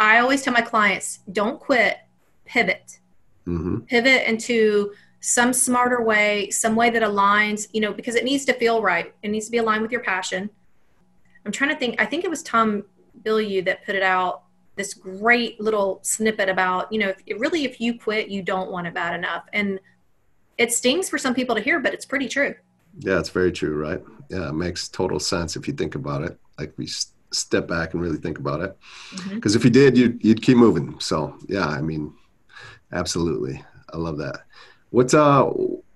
i 0.00 0.18
always 0.18 0.42
tell 0.42 0.52
my 0.52 0.60
clients 0.60 1.20
don't 1.32 1.60
quit 1.60 1.98
pivot 2.44 3.00
mm-hmm. 3.46 3.78
pivot 3.80 4.28
into 4.28 4.92
some 5.22 5.52
smarter 5.52 6.02
way, 6.02 6.50
some 6.50 6.74
way 6.74 6.90
that 6.90 7.02
aligns, 7.02 7.68
you 7.72 7.80
know, 7.80 7.92
because 7.92 8.16
it 8.16 8.24
needs 8.24 8.44
to 8.44 8.52
feel 8.54 8.82
right. 8.82 9.14
It 9.22 9.28
needs 9.28 9.46
to 9.46 9.52
be 9.52 9.58
aligned 9.58 9.80
with 9.80 9.92
your 9.92 10.02
passion. 10.02 10.50
I'm 11.46 11.52
trying 11.52 11.70
to 11.70 11.76
think, 11.76 12.00
I 12.00 12.06
think 12.06 12.24
it 12.24 12.30
was 12.30 12.42
Tom 12.42 12.84
Bilyeu 13.22 13.64
that 13.64 13.86
put 13.86 13.94
it 13.94 14.02
out 14.02 14.42
this 14.76 14.94
great 14.94 15.60
little 15.60 16.00
snippet 16.02 16.48
about, 16.48 16.92
you 16.92 16.98
know, 16.98 17.12
if, 17.26 17.40
really 17.40 17.64
if 17.64 17.80
you 17.80 17.98
quit, 17.98 18.28
you 18.28 18.42
don't 18.42 18.70
want 18.70 18.86
it 18.86 18.94
bad 18.94 19.14
enough. 19.14 19.44
And 19.52 19.78
it 20.58 20.72
stings 20.72 21.08
for 21.08 21.18
some 21.18 21.34
people 21.34 21.54
to 21.54 21.60
hear, 21.60 21.80
but 21.80 21.92
it's 21.92 22.04
pretty 22.04 22.28
true. 22.28 22.54
Yeah, 22.98 23.18
it's 23.18 23.30
very 23.30 23.52
true, 23.52 23.76
right? 23.76 24.02
Yeah, 24.28 24.48
it 24.48 24.54
makes 24.54 24.88
total 24.88 25.20
sense 25.20 25.56
if 25.56 25.66
you 25.66 25.74
think 25.74 25.94
about 25.94 26.22
it. 26.22 26.38
Like 26.58 26.72
we 26.76 26.86
step 27.32 27.66
back 27.66 27.94
and 27.94 28.02
really 28.02 28.18
think 28.18 28.38
about 28.38 28.60
it. 28.60 28.76
Because 29.30 29.52
mm-hmm. 29.52 29.58
if 29.58 29.64
you 29.64 29.70
did, 29.70 29.96
you'd, 29.96 30.24
you'd 30.24 30.42
keep 30.42 30.56
moving. 30.56 30.98
So, 31.00 31.36
yeah, 31.48 31.66
I 31.66 31.80
mean, 31.80 32.14
absolutely. 32.92 33.62
I 33.92 33.96
love 33.96 34.18
that. 34.18 34.44
What's 34.90 35.14
uh 35.14 35.50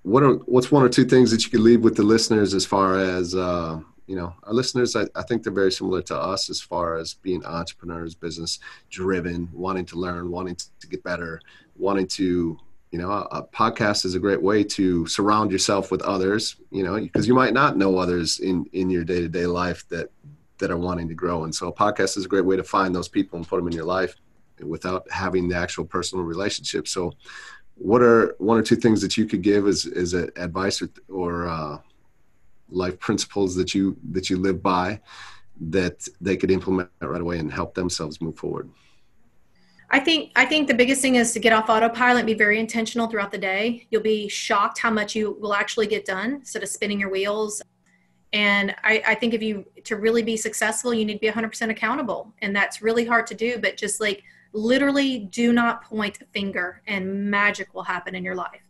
what 0.07 0.23
are 0.23 0.33
what's 0.45 0.71
one 0.71 0.83
or 0.83 0.89
two 0.89 1.05
things 1.05 1.31
that 1.31 1.43
you 1.43 1.51
could 1.51 1.59
leave 1.59 1.83
with 1.83 1.95
the 1.95 2.03
listeners 2.03 2.53
as 2.53 2.65
far 2.65 2.97
as 2.97 3.35
uh, 3.35 3.79
you 4.07 4.15
know 4.15 4.33
our 4.43 4.53
listeners 4.53 4.95
I, 4.95 5.05
I 5.15 5.21
think 5.23 5.43
they're 5.43 5.53
very 5.53 5.71
similar 5.71 6.01
to 6.03 6.15
us 6.15 6.49
as 6.49 6.59
far 6.61 6.97
as 6.97 7.13
being 7.13 7.45
entrepreneurs 7.45 8.15
business 8.15 8.59
driven 8.89 9.49
wanting 9.53 9.85
to 9.85 9.97
learn 9.97 10.31
wanting 10.31 10.55
to 10.55 10.87
get 10.87 11.03
better 11.03 11.39
wanting 11.75 12.07
to 12.07 12.57
you 12.91 12.99
know 12.99 13.11
a, 13.11 13.21
a 13.31 13.43
podcast 13.43 14.05
is 14.05 14.15
a 14.15 14.19
great 14.19 14.41
way 14.41 14.63
to 14.63 15.05
surround 15.07 15.51
yourself 15.51 15.91
with 15.91 16.01
others 16.01 16.55
you 16.71 16.83
know 16.83 16.99
because 16.99 17.27
you 17.27 17.33
might 17.33 17.53
not 17.53 17.77
know 17.77 17.97
others 17.97 18.39
in 18.39 18.65
in 18.73 18.89
your 18.89 19.03
day-to-day 19.03 19.45
life 19.45 19.87
that 19.89 20.09
that 20.57 20.71
are 20.71 20.77
wanting 20.77 21.07
to 21.07 21.13
grow. 21.13 21.43
And 21.43 21.53
so 21.53 21.67
a 21.67 21.73
podcast 21.73 22.17
is 22.17 22.25
a 22.25 22.27
great 22.27 22.45
way 22.45 22.55
to 22.55 22.63
find 22.63 22.93
those 22.93 23.07
people 23.07 23.37
and 23.37 23.47
put 23.47 23.57
them 23.57 23.67
in 23.67 23.73
your 23.73 23.85
life 23.85 24.15
without 24.61 25.09
having 25.11 25.47
the 25.47 25.55
actual 25.55 25.85
personal 25.85 26.25
relationship. 26.25 26.87
So 26.87 27.13
what 27.75 28.01
are 28.01 28.35
one 28.39 28.57
or 28.57 28.63
two 28.63 28.75
things 28.75 29.01
that 29.01 29.17
you 29.17 29.25
could 29.25 29.43
give 29.43 29.67
as 29.67 29.85
as 29.85 30.13
advice 30.13 30.81
or, 30.81 30.89
or 31.09 31.47
uh, 31.47 31.77
life 32.69 32.99
principles 32.99 33.55
that 33.55 33.73
you 33.73 33.97
that 34.11 34.29
you 34.29 34.37
live 34.37 34.61
by 34.61 34.99
that 35.59 36.07
they 36.21 36.37
could 36.37 36.51
implement 36.51 36.89
right 37.01 37.21
away 37.21 37.39
and 37.39 37.51
help 37.51 37.73
themselves 37.73 38.21
move 38.21 38.37
forward 38.37 38.69
I 39.89 39.99
think 39.99 40.31
I 40.35 40.45
think 40.45 40.67
the 40.67 40.73
biggest 40.73 41.01
thing 41.01 41.15
is 41.15 41.31
to 41.33 41.39
get 41.39 41.53
off 41.53 41.69
autopilot 41.69 42.25
be 42.25 42.33
very 42.33 42.59
intentional 42.59 43.07
throughout 43.07 43.31
the 43.31 43.37
day. 43.37 43.87
You'll 43.89 44.01
be 44.01 44.27
shocked 44.27 44.79
how 44.79 44.91
much 44.91 45.15
you 45.15 45.37
will 45.39 45.53
actually 45.53 45.87
get 45.87 46.03
done 46.03 46.35
instead 46.35 46.61
of 46.61 46.69
spinning 46.69 46.99
your 46.99 47.09
wheels. 47.09 47.61
And 48.33 48.75
I, 48.83 49.01
I 49.07 49.15
think 49.15 49.33
if 49.33 49.41
you 49.41 49.65
to 49.85 49.95
really 49.95 50.23
be 50.23 50.35
successful, 50.35 50.93
you 50.93 51.05
need 51.05 51.13
to 51.13 51.19
be 51.19 51.29
100% 51.29 51.69
accountable, 51.69 52.33
and 52.41 52.53
that's 52.53 52.81
really 52.81 53.05
hard 53.05 53.25
to 53.27 53.35
do. 53.35 53.59
But 53.59 53.77
just 53.77 54.01
like 54.01 54.23
literally 54.51 55.19
do 55.19 55.53
not 55.53 55.83
point 55.83 56.19
a 56.21 56.25
finger 56.25 56.81
and 56.87 57.29
magic 57.31 57.73
will 57.73 57.83
happen 57.83 58.15
in 58.15 58.23
your 58.23 58.35
life 58.35 58.61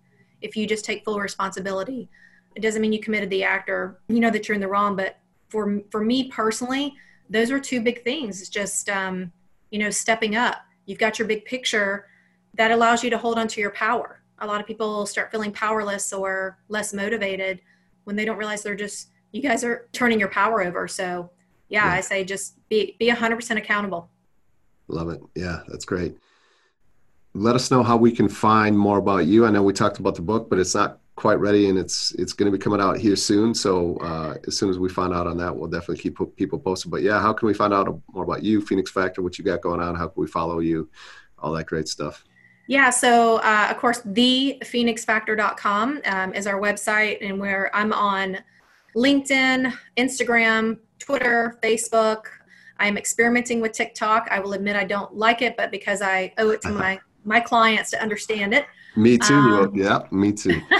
if 0.42 0.56
you 0.56 0.68
just 0.68 0.86
take 0.86 1.04
full 1.04 1.20
responsibility 1.20 2.10
it 2.58 2.62
doesn't 2.62 2.82
mean 2.82 2.92
you 2.92 3.00
committed 3.00 3.30
the 3.30 3.44
act 3.44 3.70
or 3.70 4.00
you 4.10 4.20
know 4.20 4.32
that 4.32 4.48
you're 4.48 4.56
in 4.56 4.62
the 4.62 4.68
wrong 4.68 4.96
but 4.96 5.20
for 5.48 5.82
for 5.92 6.04
me 6.04 6.28
personally 6.30 6.94
those 7.30 7.52
are 7.52 7.60
two 7.60 7.80
big 7.80 8.04
things 8.04 8.42
it's 8.42 8.50
just 8.50 8.90
um, 8.90 9.32
you 9.70 9.80
know 9.80 9.90
stepping 9.90 10.36
up 10.36 10.58
you've 10.86 11.00
got 11.00 11.20
your 11.20 11.28
big 11.28 11.46
picture 11.46 12.08
that 12.56 12.72
allows 12.72 13.04
you 13.04 13.10
to 13.10 13.18
hold 13.18 13.38
on 13.38 13.48
to 13.48 13.62
your 13.62 13.72
power 13.72 14.22
a 14.40 14.48
lot 14.48 14.60
of 14.60 14.68
people 14.68 15.06
start 15.06 15.32
feeling 15.32 15.52
powerless 15.52 16.12
or 16.12 16.58
less 16.68 16.94
motivated 16.94 17.62
when 18.04 18.16
they 18.16 18.26
don't 18.26 18.38
realize 18.38 18.64
they're 18.64 18.76
just 18.76 19.10
you 19.32 19.42
guys 19.42 19.64
are 19.64 19.88
turning 19.94 20.20
your 20.20 20.30
power 20.30 20.62
over 20.64 20.88
so 20.88 21.30
yeah, 21.70 21.86
Yeah. 21.86 21.94
I 21.94 22.02
say 22.02 22.24
just 22.24 22.56
be 22.70 22.96
be 23.00 23.10
100% 23.10 23.58
accountable. 23.58 24.10
Love 24.88 25.10
it. 25.10 25.22
Yeah, 25.36 25.62
that's 25.68 25.86
great. 25.86 26.18
Let 27.34 27.56
us 27.56 27.70
know 27.70 27.84
how 27.84 27.98
we 27.98 28.12
can 28.12 28.30
find 28.30 28.78
more 28.78 28.98
about 28.98 29.26
you. 29.26 29.46
I 29.46 29.52
know 29.52 29.62
we 29.62 29.74
talked 29.74 30.00
about 30.00 30.16
the 30.16 30.22
book, 30.22 30.50
but 30.50 30.60
it's 30.60 30.74
not 30.74 31.00
quite 31.18 31.40
ready, 31.40 31.68
and 31.68 31.78
it's 31.78 32.12
it's 32.12 32.32
going 32.32 32.50
to 32.50 32.58
be 32.58 32.62
coming 32.62 32.80
out 32.80 32.98
here 32.98 33.18
soon. 33.18 33.54
So 33.54 33.98
uh, 33.98 34.36
as 34.48 34.58
soon 34.58 34.70
as 34.70 34.80
we 34.80 34.88
find 34.88 35.14
out 35.14 35.28
on 35.28 35.36
that, 35.40 35.54
we'll 35.54 35.68
definitely 35.68 35.98
keep 35.98 36.18
people 36.38 36.60
posted. 36.60 36.92
But 36.92 37.02
yeah, 37.02 37.20
how 37.20 37.34
can 37.34 37.48
we 37.48 37.54
find 37.54 37.74
out 37.74 38.02
more 38.14 38.24
about 38.24 38.44
you, 38.44 38.62
Phoenix 38.62 38.90
Factor, 38.90 39.22
what 39.22 39.38
you 39.38 39.44
got 39.44 39.62
going 39.62 39.82
on? 39.82 39.96
How 39.96 40.08
can 40.08 40.22
we 40.22 40.28
follow 40.28 40.60
you? 40.60 40.90
All 41.40 41.52
that 41.54 41.66
great 41.66 41.90
stuff. 41.90 42.24
Yeah, 42.68 42.90
so 42.90 43.38
uh, 43.38 43.68
of 43.70 43.78
course, 43.78 44.02
thephoenixfactor.com 44.02 46.02
um, 46.06 46.34
is 46.34 46.48
our 46.48 46.62
website, 46.62 47.18
and 47.22 47.40
where 47.40 47.76
I'm 47.76 47.94
on 47.94 48.38
LinkedIn, 48.96 49.74
Instagram, 49.98 50.78
Twitter, 51.00 51.58
Facebook. 51.64 52.26
I'm 52.80 52.96
experimenting 52.96 53.60
with 53.60 53.72
TikTok. 53.72 54.28
I 54.30 54.40
will 54.40 54.54
admit 54.54 54.76
I 54.76 54.84
don't 54.84 55.16
like 55.16 55.42
it, 55.42 55.58
but 55.58 55.72
because 55.72 56.04
I 56.04 56.32
owe 56.38 56.52
it 56.52 56.62
to 56.62 56.70
my 56.84 57.00
my 57.24 57.40
clients 57.40 57.90
to 57.92 58.02
understand 58.02 58.54
it. 58.54 58.66
Me 58.98 59.18
too. 59.18 59.34
Um, 59.34 59.72
yeah, 59.76 60.04
me 60.12 60.32
too. 60.34 60.62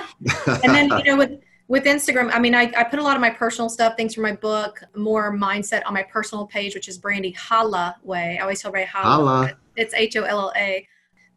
And 0.64 0.74
then 0.74 0.90
you 0.98 1.04
know 1.06 1.18
with 1.18 1.40
with 1.68 1.84
Instagram, 1.84 2.32
I 2.34 2.40
mean, 2.40 2.56
I, 2.56 2.72
I 2.78 2.84
put 2.86 2.98
a 2.98 3.04
lot 3.04 3.16
of 3.16 3.22
my 3.22 3.30
personal 3.30 3.70
stuff, 3.70 3.96
things 3.98 4.14
from 4.16 4.24
my 4.24 4.32
book, 4.32 4.82
more 4.96 5.36
mindset 5.36 5.82
on 5.86 5.94
my 5.94 6.02
personal 6.04 6.48
page, 6.48 6.74
which 6.74 6.88
is 6.88 6.98
Brandy 6.98 7.32
Holloway. 7.32 8.38
I 8.40 8.42
always 8.42 8.62
tell 8.62 8.72
Ray 8.72 8.86
Holla. 8.86 9.06
Holla. 9.06 9.52
It's 9.76 9.94
H 9.94 10.16
O 10.18 10.24
L 10.24 10.40
L 10.40 10.54
A. 10.56 10.88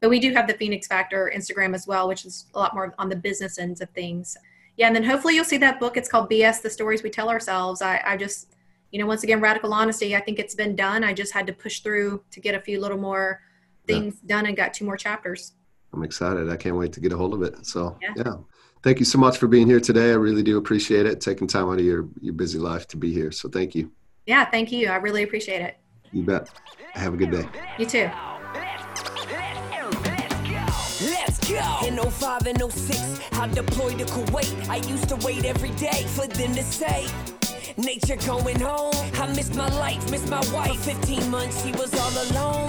But 0.00 0.08
we 0.08 0.18
do 0.18 0.32
have 0.32 0.46
the 0.46 0.54
Phoenix 0.54 0.86
Factor 0.86 1.30
Instagram 1.36 1.74
as 1.74 1.86
well, 1.86 2.08
which 2.08 2.24
is 2.24 2.46
a 2.54 2.58
lot 2.58 2.74
more 2.74 2.94
on 2.98 3.08
the 3.10 3.16
business 3.16 3.58
ends 3.58 3.80
of 3.82 3.90
things. 3.90 4.36
Yeah, 4.78 4.86
and 4.86 4.96
then 4.96 5.04
hopefully 5.04 5.34
you'll 5.34 5.44
see 5.44 5.58
that 5.58 5.78
book. 5.78 5.98
It's 5.98 6.08
called 6.08 6.30
BS: 6.30 6.62
The 6.62 6.70
Stories 6.70 7.02
We 7.02 7.10
Tell 7.10 7.28
Ourselves. 7.28 7.82
I, 7.82 8.00
I 8.06 8.16
just, 8.16 8.54
you 8.92 8.98
know, 8.98 9.06
once 9.06 9.24
again, 9.24 9.40
radical 9.42 9.74
honesty. 9.74 10.16
I 10.16 10.20
think 10.20 10.38
it's 10.38 10.54
been 10.54 10.74
done. 10.74 11.04
I 11.04 11.12
just 11.12 11.34
had 11.34 11.46
to 11.48 11.52
push 11.52 11.80
through 11.80 12.22
to 12.30 12.40
get 12.40 12.54
a 12.54 12.60
few 12.60 12.80
little 12.80 12.96
more 12.98 13.42
Yeah. 13.86 13.96
things 13.96 14.14
done 14.20 14.46
and 14.46 14.56
got 14.56 14.72
two 14.72 14.86
more 14.86 14.96
chapters. 14.96 15.52
I'm 15.92 16.02
excited. 16.04 16.48
I 16.50 16.56
can't 16.56 16.76
wait 16.76 16.92
to 16.94 17.00
get 17.00 17.12
a 17.12 17.16
hold 17.16 17.34
of 17.34 17.42
it. 17.42 17.66
So 17.66 17.96
Yeah. 18.00 18.12
yeah. 18.16 18.34
Thank 18.82 18.98
you 18.98 19.04
so 19.04 19.18
much 19.18 19.36
for 19.36 19.46
being 19.46 19.66
here 19.66 19.80
today. 19.80 20.10
I 20.10 20.14
really 20.14 20.42
do 20.42 20.56
appreciate 20.56 21.04
it. 21.04 21.20
Taking 21.20 21.46
time 21.46 21.68
out 21.68 21.78
of 21.78 21.84
your, 21.84 22.08
your 22.22 22.32
busy 22.32 22.58
life 22.58 22.86
to 22.88 22.96
be 22.96 23.12
here. 23.12 23.30
So 23.30 23.48
thank 23.48 23.74
you. 23.74 23.90
Yeah, 24.26 24.48
thank 24.50 24.72
you. 24.72 24.88
I 24.88 24.96
really 24.96 25.22
appreciate 25.22 25.60
it. 25.60 25.76
You 26.12 26.22
bet. 26.22 26.48
Have 26.92 27.14
a 27.14 27.16
good 27.16 27.30
day. 27.30 27.46
You 27.78 27.84
too. 27.86 28.10
Let's 28.54 29.02
go. 30.48 31.06
Let's 31.10 31.38
go. 31.50 31.86
In 31.86 31.98
05 32.10 32.46
and 32.46 32.72
06, 32.72 33.20
I 33.32 33.48
deployed 33.48 33.98
to 33.98 34.04
Kuwait. 34.06 34.68
I 34.68 34.76
used 34.76 35.08
to 35.10 35.16
wait 35.16 35.44
every 35.44 35.70
day 35.70 36.04
for 36.06 36.26
them 36.26 36.54
to 36.54 36.62
say, 36.62 37.06
Nature 37.76 38.16
going 38.26 38.60
home. 38.60 38.92
I 39.14 39.32
missed 39.34 39.54
my 39.54 39.68
life, 39.78 40.10
missed 40.10 40.28
my 40.28 40.40
wife. 40.52 40.76
For 40.84 40.90
15 40.90 41.30
months, 41.30 41.64
she 41.64 41.72
was 41.72 41.92
all 41.94 42.30
alone. 42.30 42.68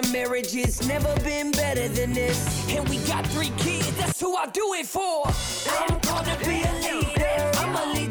of 0.03 0.11
marriage, 0.11 0.55
it's 0.55 0.85
never 0.87 1.13
been 1.21 1.51
better 1.51 1.87
than 1.87 2.13
this. 2.13 2.69
And 2.69 2.87
we 2.89 2.97
got 3.07 3.25
three 3.27 3.51
kids, 3.57 3.95
that's 3.97 4.19
who 4.19 4.35
I 4.35 4.47
do 4.47 4.73
it 4.73 4.85
for. 4.85 5.25
I'm 5.79 5.99
called 6.01 6.25
to 6.25 6.37
be 6.45 6.63
a 6.63 6.73
leader. 6.81 7.51
I'ma 7.57 7.91
lead 7.93 8.10